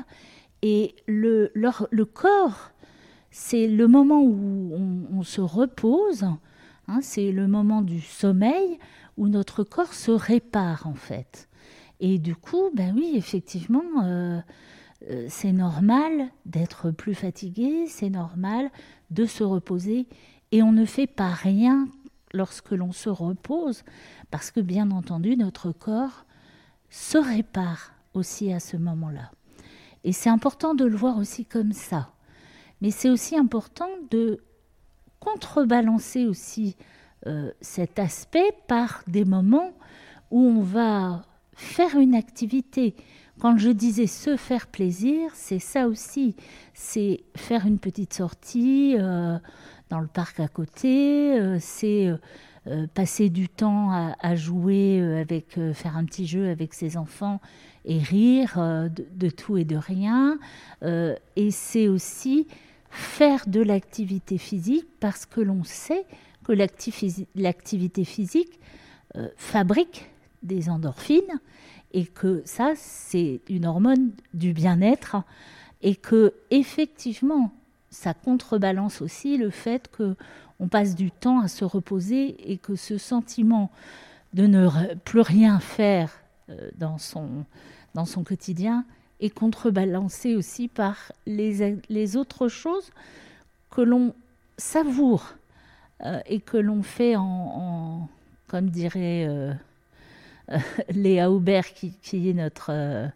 et 0.63 0.95
le, 1.07 1.51
corps, 2.05 2.71
c'est 3.31 3.69
le 3.69 3.87
moment 3.87 4.23
où 4.23 4.73
on, 5.11 5.23
se 5.23 5.41
repose, 5.41 6.25
hein, 6.89 6.99
c'est 7.01 7.33
le 7.33 7.47
moment 7.47 7.83
du 7.83 8.01
sommeil 8.01 8.79
où 9.17 9.29
notre 9.29 9.65
corps 9.65 9.95
se 9.95 10.11
répare 10.11 10.87
en 10.87 10.95
fait. 10.95 11.49
Et 12.01 12.19
du 12.19 12.35
coup, 12.37 12.71
ben 12.75 12.95
oui, 12.97 13.13
effectivement, 13.17 13.83
euh, 14.05 14.41
euh, 15.11 15.27
c'est 15.29 15.53
normal 15.53 16.29
d'être 16.47 16.91
plus 16.91 17.15
fatigué, 17.15 17.87
c'est 17.89 18.11
normal 18.11 18.71
de 19.11 19.27
se 19.27 19.45
reposer, 19.45 20.07
et 20.53 20.63
on 20.63 20.73
ne 20.73 20.85
fait 20.85 21.07
pas 21.07 21.31
rien 21.31 21.89
lorsque 22.33 22.71
l'on 22.71 22.93
se 22.93 23.09
repose, 23.09 23.85
parce 24.31 24.51
que 24.51 24.61
bien 24.61 24.91
entendu, 24.91 25.37
notre 25.37 25.73
corps 25.73 26.25
se 26.91 27.19
répare 27.19 27.93
aussi 28.15 28.53
à 28.53 28.61
ce 28.61 28.77
moment-là. 28.77 29.31
Et 30.05 30.13
c'est 30.13 30.31
important 30.31 30.75
de 30.75 30.85
le 30.85 30.97
voir 30.97 31.19
aussi 31.19 31.45
comme 31.45 31.73
ça. 31.73 32.11
Mais 32.81 32.91
c'est 32.91 33.11
aussi 33.11 33.37
important 33.37 33.89
de 34.11 34.41
contrebalancer 35.21 36.27
aussi 36.27 36.77
euh, 37.27 37.51
cet 37.61 37.99
aspect 37.99 38.53
par 38.69 39.03
des 39.09 39.25
moments 39.25 39.73
où 40.31 40.41
on 40.41 40.63
va 40.63 41.23
faire 41.55 41.97
une 41.97 42.15
activité. 42.15 42.95
Quand 43.41 43.57
je 43.57 43.71
disais 43.71 44.07
se 44.07 44.37
faire 44.37 44.69
plaisir, 44.69 45.31
c'est 45.35 45.59
ça 45.59 45.89
aussi. 45.89 46.37
C'est 46.75 47.25
faire 47.37 47.67
une 47.67 47.79
petite 47.79 48.15
sortie 48.15 48.97
euh, 48.99 49.39
dans 49.91 50.01
le 50.01 50.07
parc 50.07 50.39
à 50.41 50.49
côté, 50.49 51.39
euh, 51.41 51.59
c'est 51.61 52.13
passer 52.95 53.31
du 53.31 53.49
temps 53.49 54.15
à, 54.21 54.35
jouer 54.35 55.01
avec, 55.21 55.59
faire 55.75 55.97
un 55.97 56.05
petit 56.05 56.27
jeu 56.27 56.49
avec 56.49 56.75
ses 56.75 56.97
enfants 56.97 57.41
et 57.85 57.99
rire 57.99 58.59
de, 58.59 59.07
de, 59.15 59.31
tout 59.31 59.57
et 59.57 59.65
de 59.65 59.77
rien. 59.77 60.39
et 60.83 61.51
c'est 61.51 61.89
aussi 61.89 62.47
faire 62.91 63.47
de 63.47 63.61
l'activité 63.61 64.39
physique 64.39 64.87
parce 65.01 65.27
que 65.27 65.41
l'on 65.41 65.65
sait 65.65 66.05
que 66.45 66.53
l'activité 66.53 68.05
physique 68.05 68.59
euh, 69.17 69.29
fabrique 69.37 70.11
des 70.43 70.71
endorphines 70.71 71.41
et 71.93 72.07
que 72.07 72.43
ça, 72.45 72.73
c'est 72.77 73.41
une 73.49 73.67
hormone 73.67 74.13
du 74.35 74.53
bien-être 74.53 75.17
et 75.83 75.95
que 75.95 76.35
effectivement, 76.51 77.53
ça 77.91 78.15
contrebalance 78.15 79.01
aussi 79.03 79.37
le 79.37 79.51
fait 79.51 79.89
que 79.89 80.17
on 80.61 80.69
passe 80.69 80.95
du 80.95 81.11
temps 81.11 81.41
à 81.41 81.49
se 81.49 81.65
reposer 81.65 82.51
et 82.51 82.59
que 82.59 82.77
ce 82.77 82.99
sentiment 82.99 83.71
de 84.35 84.47
ne 84.47 84.95
plus 85.05 85.21
rien 85.21 85.61
faire 85.61 86.13
euh, 86.51 86.71
dans 86.77 86.99
son, 86.99 87.45
quotidien 88.25 88.85
est 89.21 89.31
contrebalancé 89.31 90.37
aussi 90.37 90.69
par 90.69 91.13
les, 91.27 91.79
les 91.89 92.17
autres 92.17 92.49
choses 92.49 92.91
que 93.71 93.81
l'on 93.81 94.15
savoure 94.57 95.35
euh, 96.05 96.21
et 96.27 96.41
que 96.41 96.57
l'on 96.57 96.83
fait 96.83 97.17
en, 97.17 98.09
comme 98.47 98.71
dirait 98.71 99.27
euh, 99.29 99.53
Léa 100.91 101.31
Aubert, 101.31 101.73
qui, 101.73 102.29
est 102.29 102.35
notre, 102.35 103.11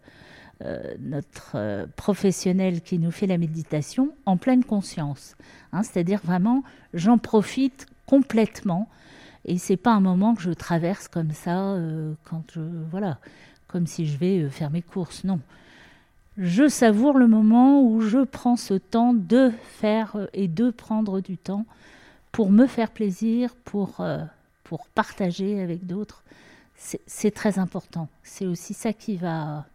euh, 0.63 0.95
notre 0.99 1.87
professionnel 1.95 2.81
qui 2.81 2.99
nous 2.99 3.11
fait 3.11 3.27
la 3.27 3.37
méditation, 3.37 4.11
en 4.25 4.37
pleine 4.37 4.63
conscience. 4.63 5.35
Hein, 5.71 5.83
c'est-à-dire 5.83 6.21
vraiment, 6.23 6.63
j'en 6.93 7.17
profite 7.17 7.87
complètement. 8.05 8.89
Et 9.45 9.57
c'est 9.57 9.77
pas 9.77 9.91
un 9.91 9.99
moment 9.99 10.35
que 10.35 10.41
je 10.41 10.51
traverse 10.51 11.07
comme 11.07 11.31
ça, 11.31 11.77
quand 12.23 12.43
je, 12.53 12.61
voilà, 12.89 13.19
comme 13.67 13.87
si 13.87 14.05
je 14.05 14.17
vais 14.17 14.49
faire 14.49 14.69
mes 14.69 14.81
courses. 14.81 15.25
Non, 15.25 15.41
je 16.37 16.67
savoure 16.67 17.17
le 17.17 17.27
moment 17.27 17.83
où 17.83 18.01
je 18.01 18.23
prends 18.23 18.55
ce 18.55 18.73
temps 18.73 19.13
de 19.13 19.51
faire 19.63 20.27
et 20.33 20.47
de 20.47 20.71
prendre 20.71 21.21
du 21.21 21.37
temps 21.37 21.65
pour 22.31 22.49
me 22.49 22.65
faire 22.65 22.89
plaisir, 22.89 23.53
pour, 23.63 23.99
euh, 23.99 24.23
pour 24.63 24.87
partager 24.87 25.61
avec 25.61 25.85
d'autres. 25.85 26.23
C'est 26.75 27.31
très 27.31 27.59
important. 27.59 28.09
C'est 28.23 28.47
aussi 28.47 28.73
ça 28.73 28.91
qui 28.91 29.15
va 29.15 29.65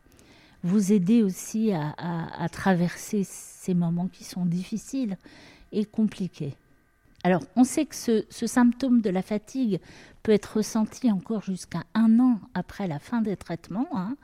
vous 0.63 0.93
aider 0.93 1.23
aussi 1.23 1.73
à, 1.73 2.49
traverser 2.51 3.25
ces 3.25 3.75
moments 3.75 4.09
qui 4.09 4.25
sont 4.25 4.45
difficiles 4.45 5.17
et 5.73 5.85
compliqués. 5.85 6.55
Alors, 7.25 7.43
on 7.57 7.65
sait 7.65 7.85
que 7.85 7.95
ce, 7.95 8.47
symptôme 8.47 9.01
de 9.01 9.11
la 9.11 9.23
fatigue 9.23 9.81
peut 10.23 10.33
être 10.33 10.59
ressenti 10.59 11.11
encore 11.11 11.43
jusqu'à 11.43 11.83
un 11.95 12.21
an 12.21 12.41
après 12.55 12.87
la 12.87 12.99
fin 12.99 13.23
des 13.23 13.37
traitements, 13.37 13.89
hein, 13.93 14.17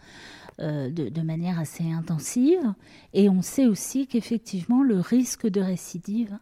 euh, 0.61 0.91
de, 0.91 1.21
manière 1.23 1.59
assez 1.59 1.91
intensive. 1.91 2.73
Et 3.13 3.29
on 3.29 3.43
sait 3.43 3.67
aussi 3.67 4.07
qu'effectivement, 4.07 4.83
le 4.83 5.01
risque 5.01 5.49
de 5.49 5.61
récidive 5.61 6.39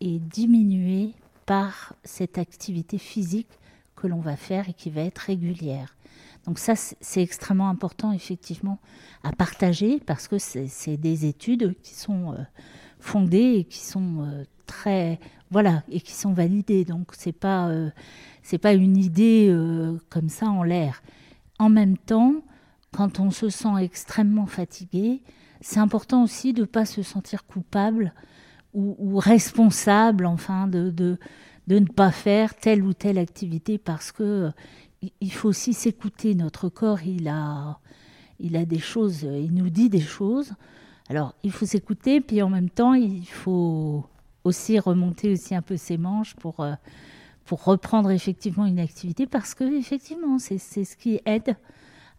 est 0.00 0.20
diminué 0.20 1.12
par 1.44 1.94
cette 2.04 2.38
activité 2.38 2.96
physique 2.96 3.50
que 3.96 4.06
l'on 4.06 4.20
va 4.20 4.36
faire 4.36 4.68
et 4.68 4.72
qui 4.72 4.90
va 4.90 5.02
être 5.02 5.18
régulière. 5.18 5.94
Donc 6.46 6.58
ça, 6.58 6.74
c'est 6.76 7.22
extrêmement 7.22 7.68
important 7.68 8.12
effectivement 8.12 8.78
à 9.22 9.32
partager 9.32 10.00
parce 10.00 10.28
que 10.28 10.38
c'est 10.38 10.96
des 10.96 11.26
études 11.26 11.74
qui 11.82 11.94
sont 11.94 12.32
euh, 12.32 12.36
fondées 12.98 13.56
et 13.58 13.64
qui 13.64 13.80
sont 13.80 14.22
euh, 14.22 14.44
très 14.66 15.20
voilà 15.50 15.82
et 15.90 16.00
qui 16.00 16.12
sont 16.12 16.32
validées. 16.32 16.84
Donc 16.84 17.12
c'est 17.16 17.32
pas 17.32 17.68
euh, 17.68 17.90
pas 18.62 18.72
une 18.72 18.96
idée 18.96 19.54
comme 20.08 20.28
ça 20.28 20.46
en 20.46 20.62
l'air. 20.62 21.02
En 21.58 21.68
même 21.68 21.98
temps, 21.98 22.34
quand 22.92 23.20
on 23.20 23.30
se 23.30 23.48
sent 23.48 23.76
extrêmement 23.80 24.46
fatigué, 24.46 25.22
c'est 25.60 25.78
important 25.78 26.24
aussi 26.24 26.52
de 26.52 26.62
ne 26.62 26.66
pas 26.66 26.84
se 26.84 27.02
sentir 27.02 27.46
coupable 27.46 28.12
ou, 28.72 29.18
responsable, 29.18 30.26
enfin, 30.26 30.68
de, 30.68 30.90
de, 30.90 31.18
ne 31.68 31.84
pas 31.86 32.12
faire 32.12 32.54
telle 32.54 32.82
ou 32.82 32.92
telle 32.92 33.18
activité 33.18 33.78
parce 33.78 34.12
que 34.12 34.50
il 35.20 35.32
faut 35.32 35.48
aussi 35.48 35.72
s'écouter. 35.72 36.34
Notre 36.34 36.68
corps, 36.68 37.02
il 37.02 37.28
a, 37.28 37.78
des 38.38 38.78
choses, 38.78 39.22
il 39.22 39.52
nous 39.54 39.70
dit 39.70 39.88
des 39.88 40.00
choses. 40.00 40.52
Alors, 41.08 41.34
il 41.42 41.52
faut 41.52 41.66
s'écouter, 41.66 42.20
puis 42.20 42.42
en 42.42 42.50
même 42.50 42.70
temps, 42.70 42.94
il 42.94 43.26
faut 43.26 44.04
aussi 44.44 44.78
remonter 44.78 45.32
aussi 45.32 45.54
un 45.54 45.62
peu 45.62 45.76
ses 45.76 45.98
manches 45.98 46.34
pour, 46.36 46.60
euh, 46.60 46.74
reprendre 47.50 48.12
effectivement 48.12 48.64
une 48.64 48.78
activité, 48.78 49.26
parce 49.26 49.54
que 49.54 49.64
effectivement, 49.76 50.38
c'est 50.38 50.58
ce 50.58 50.96
qui 50.96 51.20
aide 51.24 51.56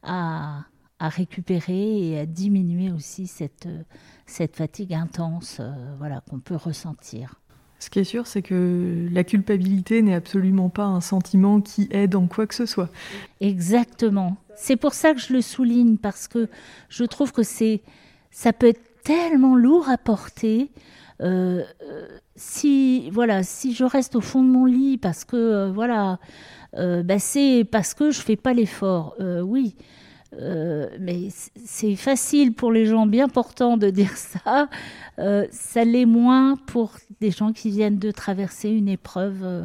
à, 0.04 0.66
récupérer 1.00 2.10
et 2.10 2.20
à 2.20 2.26
diminuer 2.26 2.92
aussi 2.92 3.28
cette, 3.28 3.68
cette 4.26 4.58
fatigue 4.58 4.94
intense 4.94 5.58
euh, 5.60 5.96
voilà, 5.98 6.22
qu'on 6.30 6.40
peut 6.40 6.58
ressentir. 6.58 7.41
Ce 7.82 7.90
qui 7.90 7.98
est 7.98 8.04
sûr, 8.04 8.28
c'est 8.28 8.44
que 8.44 9.08
la 9.12 9.24
culpabilité 9.24 10.04
n'est 10.04 10.14
absolument 10.14 10.70
pas 10.70 10.84
un 10.84 11.02
sentiment 11.02 11.62
qui 11.62 11.88
aide 11.90 12.14
en 12.16 12.28
quoi 12.28 12.46
que 12.46 12.54
ce 12.54 12.68
soit. 12.68 12.90
Exactement. 13.40 14.38
C'est 14.56 14.76
pour 14.76 14.94
ça 14.94 15.16
que 15.16 15.20
je 15.20 15.34
le 15.34 15.42
souligne 15.42 15.98
parce 15.98 16.28
que 16.28 16.48
je 16.90 17.04
trouve 17.04 17.32
que 17.32 17.42
c'est 17.42 17.82
ça 18.30 18.54
peut 18.54 18.68
être 18.68 19.02
tellement 19.04 19.56
lourd 19.56 19.90
à 19.90 19.98
porter. 19.98 20.70
Euh, 21.22 21.64
euh, 21.82 22.08
si 22.36 23.10
voilà, 23.10 23.42
si 23.42 23.74
je 23.74 23.84
reste 23.84 24.16
au 24.16 24.22
fond 24.22 24.44
de 24.44 24.50
mon 24.50 24.66
lit 24.66 25.00
parce 25.00 25.26
que 25.26 25.36
euh, 25.36 25.72
voilà, 25.72 26.20
bah, 26.78 27.18
c'est 27.18 27.66
parce 27.70 27.96
que 27.96 28.12
je 28.12 28.22
fais 28.22 28.36
pas 28.36 28.54
l'effort. 28.54 29.16
oui, 29.20 29.76
euh, 30.34 30.88
mais 31.00 31.28
c'est 31.66 31.96
facile 31.96 32.54
pour 32.54 32.72
les 32.72 32.86
gens 32.86 33.06
bien 33.06 33.28
portants 33.28 33.78
de 33.78 33.90
dire 33.90 34.16
ça. 34.16 34.70
Euh, 35.20 35.46
ça 35.52 35.84
l'est 35.84 36.06
moins 36.06 36.56
pour 36.68 36.94
des 37.20 37.32
gens 37.32 37.52
qui 37.52 37.70
viennent 37.70 38.00
de 38.00 38.12
traverser 38.12 38.70
une 38.70 38.88
épreuve 38.88 39.44
euh, 39.44 39.64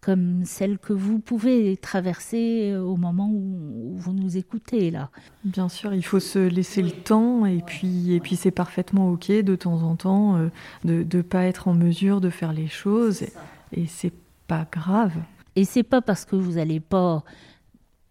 comme 0.00 0.44
celle 0.44 0.78
que 0.78 0.94
vous 0.94 1.18
pouvez 1.18 1.76
traverser 1.76 2.74
au 2.76 2.96
moment 2.96 3.28
où, 3.30 3.94
vous 3.96 4.12
nous 4.12 4.36
écoutez 4.36 4.90
là. 4.90 5.10
Bien 5.44 5.68
sûr, 5.68 5.92
il 5.92 6.04
faut 6.04 6.20
se 6.20 6.38
laisser 6.38 6.82
le 6.82 6.92
temps 6.92 7.44
et 7.44 7.60
puis 7.66 8.14
et 8.14 8.20
puis 8.20 8.36
c'est 8.36 8.52
parfaitement 8.52 9.10
ok 9.10 9.30
de 9.30 9.56
temps 9.56 9.82
en 9.82 9.96
temps 9.96 10.38
de 10.84 11.04
ne 11.12 11.22
pas 11.22 11.44
être 11.44 11.66
en 11.66 11.74
mesure 11.74 12.20
de 12.20 12.30
faire 12.30 12.52
les 12.52 12.68
choses 12.68 13.22
et, 13.22 13.32
et 13.72 13.86
c'est 13.86 14.12
pas 14.46 14.66
grave. 14.70 15.14
Et 15.56 15.64
c'est 15.64 15.82
pas 15.82 16.00
parce 16.00 16.24
que 16.24 16.36
vous 16.36 16.52
n'allez 16.52 16.80
pas 16.80 17.24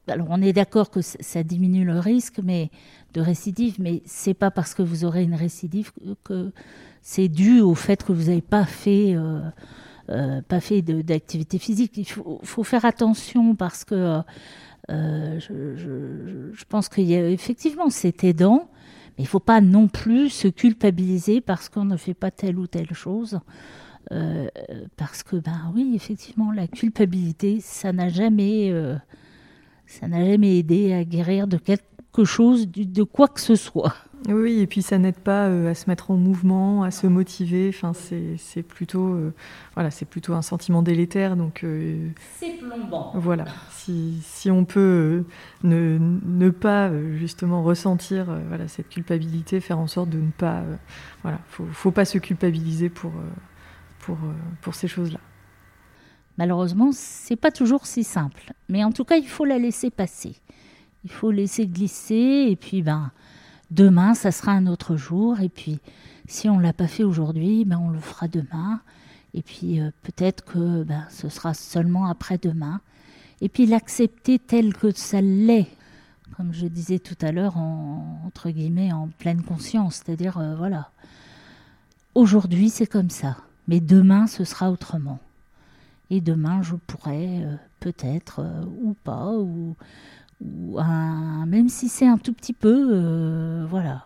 alors 0.08 0.28
on 0.30 0.42
est 0.42 0.54
d'accord 0.54 0.90
que 0.90 1.02
ça 1.02 1.44
diminue 1.44 1.86
le 1.86 2.00
risque 2.00 2.40
mais 2.44 2.70
de 3.14 3.22
récidive, 3.22 3.76
mais 3.80 4.02
c'est 4.06 4.34
pas 4.34 4.52
parce 4.52 4.74
que 4.74 4.82
vous 4.82 5.06
aurez 5.06 5.24
une 5.24 5.36
récidive 5.36 5.92
que, 6.24 6.52
c'est 7.02 7.30
dû 7.30 7.62
au 7.62 7.74
fait 7.74 8.04
que 8.04 8.12
vous 8.12 8.26
n'avez 8.26 8.42
pas 8.42 8.66
fait, 8.66 9.16
euh, 9.16 9.40
euh, 10.10 10.42
pas 10.42 10.60
fait 10.60 10.82
d'activité 10.82 11.58
physique. 11.58 11.94
Il 11.96 12.06
faut, 12.06 12.64
faire 12.64 12.84
attention 12.84 13.56
parce 13.56 13.86
que 13.86 14.20
euh, 14.90 15.40
je, 15.40 16.66
pense 16.66 16.90
qu'il 16.90 17.06
y 17.06 17.16
a 17.16 17.30
effectivement 17.30 17.90
c'est 17.90 18.26
aidant, 18.26 18.70
mais 19.18 19.24
il 19.24 19.28
faut 19.28 19.40
pas 19.40 19.62
non 19.62 19.88
plus 19.88 20.30
se 20.30 20.50
culpabiliser 20.50 21.40
parce 21.40 21.70
qu'on 21.70 21.86
ne 21.86 21.96
fait 21.96 22.14
pas 22.14 22.30
telle 22.30 22.60
ou 22.60 22.68
telle 22.68 22.94
chose. 22.94 23.40
parce 24.98 25.24
que 25.24 25.38
ben 25.38 25.72
oui 25.74 25.94
effectivement 25.96 26.52
la 26.52 26.68
culpabilité 26.68 27.60
ça 27.62 27.94
n'a 27.94 28.10
jamais 28.10 28.72
ça 29.88 30.08
n'a 30.08 30.24
jamais 30.24 30.60
aidé 30.60 30.94
à 30.94 31.04
guérir 31.04 31.48
de 31.48 31.58
quelque 31.58 32.26
chose, 32.26 32.68
de 32.70 33.04
quoi 33.04 33.28
que 33.28 33.42
ce 33.42 33.56
soit. 33.56 33.96
Oui, 34.28 34.60
et 34.60 34.68
puis 34.68 34.82
ça 34.82 34.98
n'aide 34.98 35.20
pas 35.20 35.46
euh, 35.46 35.72
à 35.72 35.76
se 35.76 35.90
mettre 35.90 36.12
en 36.12 36.18
mouvement, 36.18 36.84
à 36.84 36.92
se 36.92 37.08
motiver. 37.08 37.70
Enfin, 37.70 37.94
c'est 37.94 38.64
plutôt, 38.64 39.14
euh, 39.14 39.34
voilà, 39.76 39.92
c'est 39.92 40.06
plutôt 40.06 40.34
un 40.34 40.42
sentiment 40.42 40.82
délétère. 40.82 41.38
Donc, 41.38 41.64
euh, 41.64 42.10
c'est 42.38 42.58
plombant. 42.58 43.12
Voilà, 43.16 43.46
si, 43.70 44.20
si 44.24 44.52
on 44.52 44.66
peut 44.66 45.24
ne, 45.64 45.98
ne, 46.26 46.50
pas 46.50 46.92
justement 47.14 47.64
ressentir 47.64 48.26
voilà 48.48 48.68
cette 48.68 48.90
culpabilité, 48.90 49.60
faire 49.60 49.80
en 49.80 49.88
sorte 49.88 50.10
de 50.10 50.20
ne 50.20 50.32
pas, 50.32 50.64
voilà, 51.22 51.40
faut, 51.48 51.66
faut 51.72 51.92
pas 51.92 52.06
se 52.06 52.18
culpabiliser 52.18 52.90
pour 52.90 53.14
pour 54.00 54.18
pour 54.62 54.76
ces 54.76 54.88
choses-là. 54.88 55.20
Malheureusement, 56.38 56.92
c'est 56.94 57.36
pas 57.36 57.52
toujours 57.52 57.86
si 57.86 58.04
simple. 58.04 58.54
Mais 58.70 58.84
en 58.84 58.92
tout 58.92 59.04
cas, 59.04 59.18
il 59.18 59.28
faut 59.28 59.46
la 59.46 59.58
laisser 59.58 59.90
passer. 59.90 60.36
Il 61.04 61.12
faut 61.12 61.32
laisser 61.32 61.68
glisser 61.68 62.48
et 62.50 62.56
puis 62.56 62.82
ben 62.82 63.12
demain, 63.72 64.14
ça 64.14 64.32
sera 64.32 64.52
un 64.52 64.68
autre 64.68 64.96
jour 64.96 65.40
et 65.40 65.50
puis 65.50 65.80
si 66.28 66.50
on 66.50 66.60
l'a 66.60 66.74
pas 66.74 66.88
fait 66.88 67.04
aujourd'hui, 67.04 67.66
ben 67.66 67.80
on 67.80 67.90
le 67.90 68.00
fera 68.00 68.28
demain 68.28 68.82
et 69.34 69.42
puis 69.42 69.80
euh, 69.80 69.92
peut-être 70.04 70.44
que 70.44 70.84
ben, 70.84 71.06
ce 71.10 71.30
sera 71.30 71.54
seulement 71.54 72.08
après-demain 72.08 72.82
et 73.42 73.50
puis 73.50 73.66
l'accepter 73.66 74.40
tel 74.40 74.74
que 74.74 74.92
ça 74.92 75.22
l'est. 75.22 75.68
Comme 76.36 76.54
je 76.54 76.68
disais 76.68 77.00
tout 77.00 77.18
à 77.22 77.32
l'heure, 77.32 77.58
entre 77.58 78.50
guillemets, 78.52 78.92
en 78.92 79.08
pleine 79.18 79.42
conscience, 79.42 80.04
c'est-à-dire, 80.06 80.38
euh, 80.38 80.56
voilà, 80.56 80.92
aujourd'hui 82.14 82.70
c'est 82.70 82.86
comme 82.86 83.10
ça, 83.10 83.38
mais 83.68 83.80
demain 83.80 84.28
ce 84.28 84.44
sera 84.44 84.70
autrement. 84.70 85.20
Et 86.10 86.22
demain, 86.22 86.62
je 86.62 86.76
pourrais 86.76 87.42
euh, 87.42 87.56
peut-être 87.80 88.40
euh, 88.40 88.64
ou 88.82 88.96
pas, 89.04 89.32
ou, 89.34 89.76
même 90.40 91.68
si 91.68 91.90
c'est 91.90 92.06
un 92.06 92.18
tout 92.18 92.34
petit 92.34 92.54
peu, 92.54 92.90
euh, 92.92 93.66
voilà, 93.68 94.06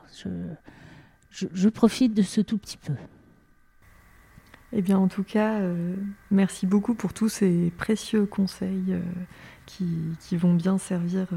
je, 1.29 1.69
profite 1.69 2.13
de 2.13 2.21
ce 2.21 2.41
tout 2.41 2.57
petit 2.57 2.77
peu. 2.77 2.93
Eh 4.73 4.81
bien, 4.81 4.97
en 4.97 5.09
tout 5.09 5.23
cas, 5.23 5.59
merci 6.29 6.65
beaucoup 6.65 6.93
pour 6.93 7.11
tous 7.11 7.27
ces 7.27 7.73
précieux 7.77 8.25
conseils 8.25 8.95
qui, 9.65 10.37
vont 10.37 10.53
bien 10.53 10.77
servir 10.77 11.27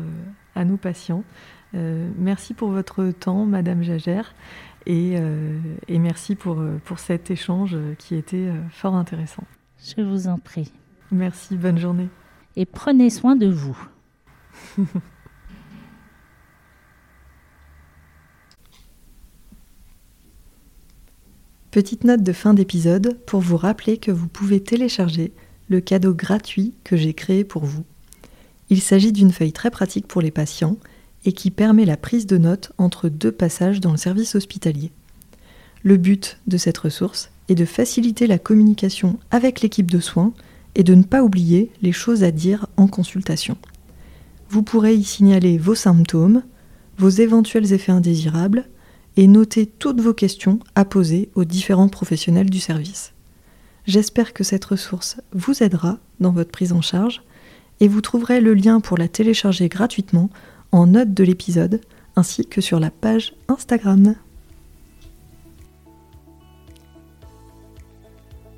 à 0.55 0.65
nos 0.65 0.77
patients. 0.77 1.25
merci 1.73 2.55
pour 2.55 2.69
votre 2.69 3.11
temps, 3.11 3.45
Madame 3.45 3.83
Jagère, 3.83 4.37
et, 4.87 5.19
merci 5.89 6.37
pour, 6.37 6.63
pour 6.85 7.01
cet 7.01 7.33
échange 7.33 7.77
qui 7.99 8.15
était 8.15 8.53
fort 8.71 8.95
intéressant. 8.95 9.43
Je 9.85 10.01
vous 10.01 10.29
en 10.29 10.39
prie. 10.39 10.73
Merci, 11.13 11.57
bonne 11.57 11.79
journée. 11.79 12.09
Et 12.57 12.65
prenez 12.65 13.11
soin 13.11 13.37
de 13.37 13.47
vous. 13.47 13.77
Petite 21.71 22.05
note 22.05 22.23
de 22.23 22.33
fin 22.33 22.55
d'épisode 22.55 23.19
pour 23.27 23.41
vous 23.41 23.59
rappeler 23.59 23.99
que 23.99 24.11
vous 24.11 24.29
pouvez 24.29 24.63
télécharger 24.63 25.33
le 25.69 25.81
cadeau 25.81 26.15
gratuit 26.15 26.73
que 26.85 26.97
j'ai 26.97 27.13
créé 27.13 27.45
pour 27.45 27.67
vous. 27.67 27.85
Il 28.71 28.81
s'agit 28.81 29.13
d'une 29.13 29.33
feuille 29.33 29.53
très 29.53 29.71
pratique 29.71 30.07
pour 30.07 30.23
les 30.23 30.31
patients 30.31 30.79
et 31.27 31.33
qui 31.33 31.51
permet 31.51 31.85
la 31.85 31.99
prise 31.99 32.27
de 32.27 32.39
notes 32.39 32.73
entre 32.79 33.11
deux 33.11 33.33
passages 33.33 33.81
dans 33.81 33.91
le 33.91 33.99
service 33.99 34.35
hospitalier. 34.35 34.93
Le 35.83 35.99
but 35.99 36.39
de 36.47 36.57
cette 36.57 36.79
ressource 36.79 37.31
est 37.49 37.55
de 37.55 37.65
faciliter 37.65 38.27
la 38.27 38.39
communication 38.39 39.19
avec 39.31 39.61
l'équipe 39.61 39.91
de 39.91 40.01
soins 40.01 40.33
et 40.75 40.83
de 40.83 40.95
ne 40.95 41.03
pas 41.03 41.23
oublier 41.23 41.71
les 41.83 41.93
choses 41.93 42.25
à 42.25 42.31
dire 42.31 42.67
en 42.77 42.87
consultation. 42.87 43.57
Vous 44.49 44.63
pourrez 44.63 44.95
y 44.95 45.05
signaler 45.05 45.59
vos 45.59 45.75
symptômes, 45.75 46.43
vos 46.99 47.09
éventuels 47.09 47.73
effets 47.73 47.93
indésirables 47.93 48.65
et 49.17 49.27
noter 49.27 49.67
toutes 49.67 50.01
vos 50.01 50.15
questions 50.15 50.59
à 50.75 50.85
poser 50.85 51.31
aux 51.35 51.45
différents 51.45 51.89
professionnels 51.89 52.51
du 52.51 52.61
service. 52.61 53.13
J'espère 53.87 54.33
que 54.33 54.45
cette 54.45 54.65
ressource 54.65 55.17
vous 55.33 55.63
aidera 55.63 55.99
dans 56.21 56.33
votre 56.33 56.51
prise 56.51 56.73
en 56.73 56.81
charge 56.81 57.23
et 57.81 57.89
vous 57.89 58.01
trouverez 58.01 58.41
le 58.41 58.55
lien 58.55 58.81
pour 58.81 58.97
la 58.97 59.09
télécharger 59.09 59.69
gratuitement 59.69 60.31
en 60.73 60.87
note 60.87 61.13
de 61.13 61.25
l'épisode 61.25 61.81
ainsi 62.17 62.47
que 62.47 62.61
sur 62.61 62.81
la 62.81 62.91
page 62.91 63.35
Instagram. 63.49 64.15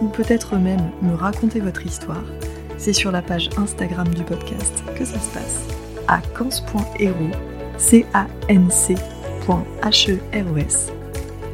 ou 0.00 0.08
peut-être 0.08 0.56
même 0.56 0.90
me 1.02 1.14
raconter 1.14 1.60
votre 1.60 1.86
histoire, 1.86 2.24
c'est 2.78 2.92
sur 2.92 3.10
la 3.10 3.22
page 3.22 3.48
Instagram 3.56 4.08
du 4.08 4.22
podcast 4.22 4.82
que 4.96 5.04
ça 5.04 5.18
se 5.18 5.30
passe, 5.30 5.64
à 6.08 6.20
cans.hero, 6.36 7.30
C-A-N-C.heros. 7.78 8.06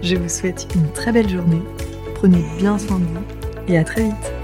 Je 0.02 0.16
vous 0.16 0.28
souhaite 0.28 0.66
une 0.74 0.90
très 0.92 1.12
belle 1.12 1.28
journée, 1.28 1.62
prenez 2.14 2.44
bien 2.58 2.78
soin 2.78 2.98
de 2.98 3.04
vous 3.04 3.24
et 3.68 3.78
à 3.78 3.84
très 3.84 4.04
vite 4.04 4.41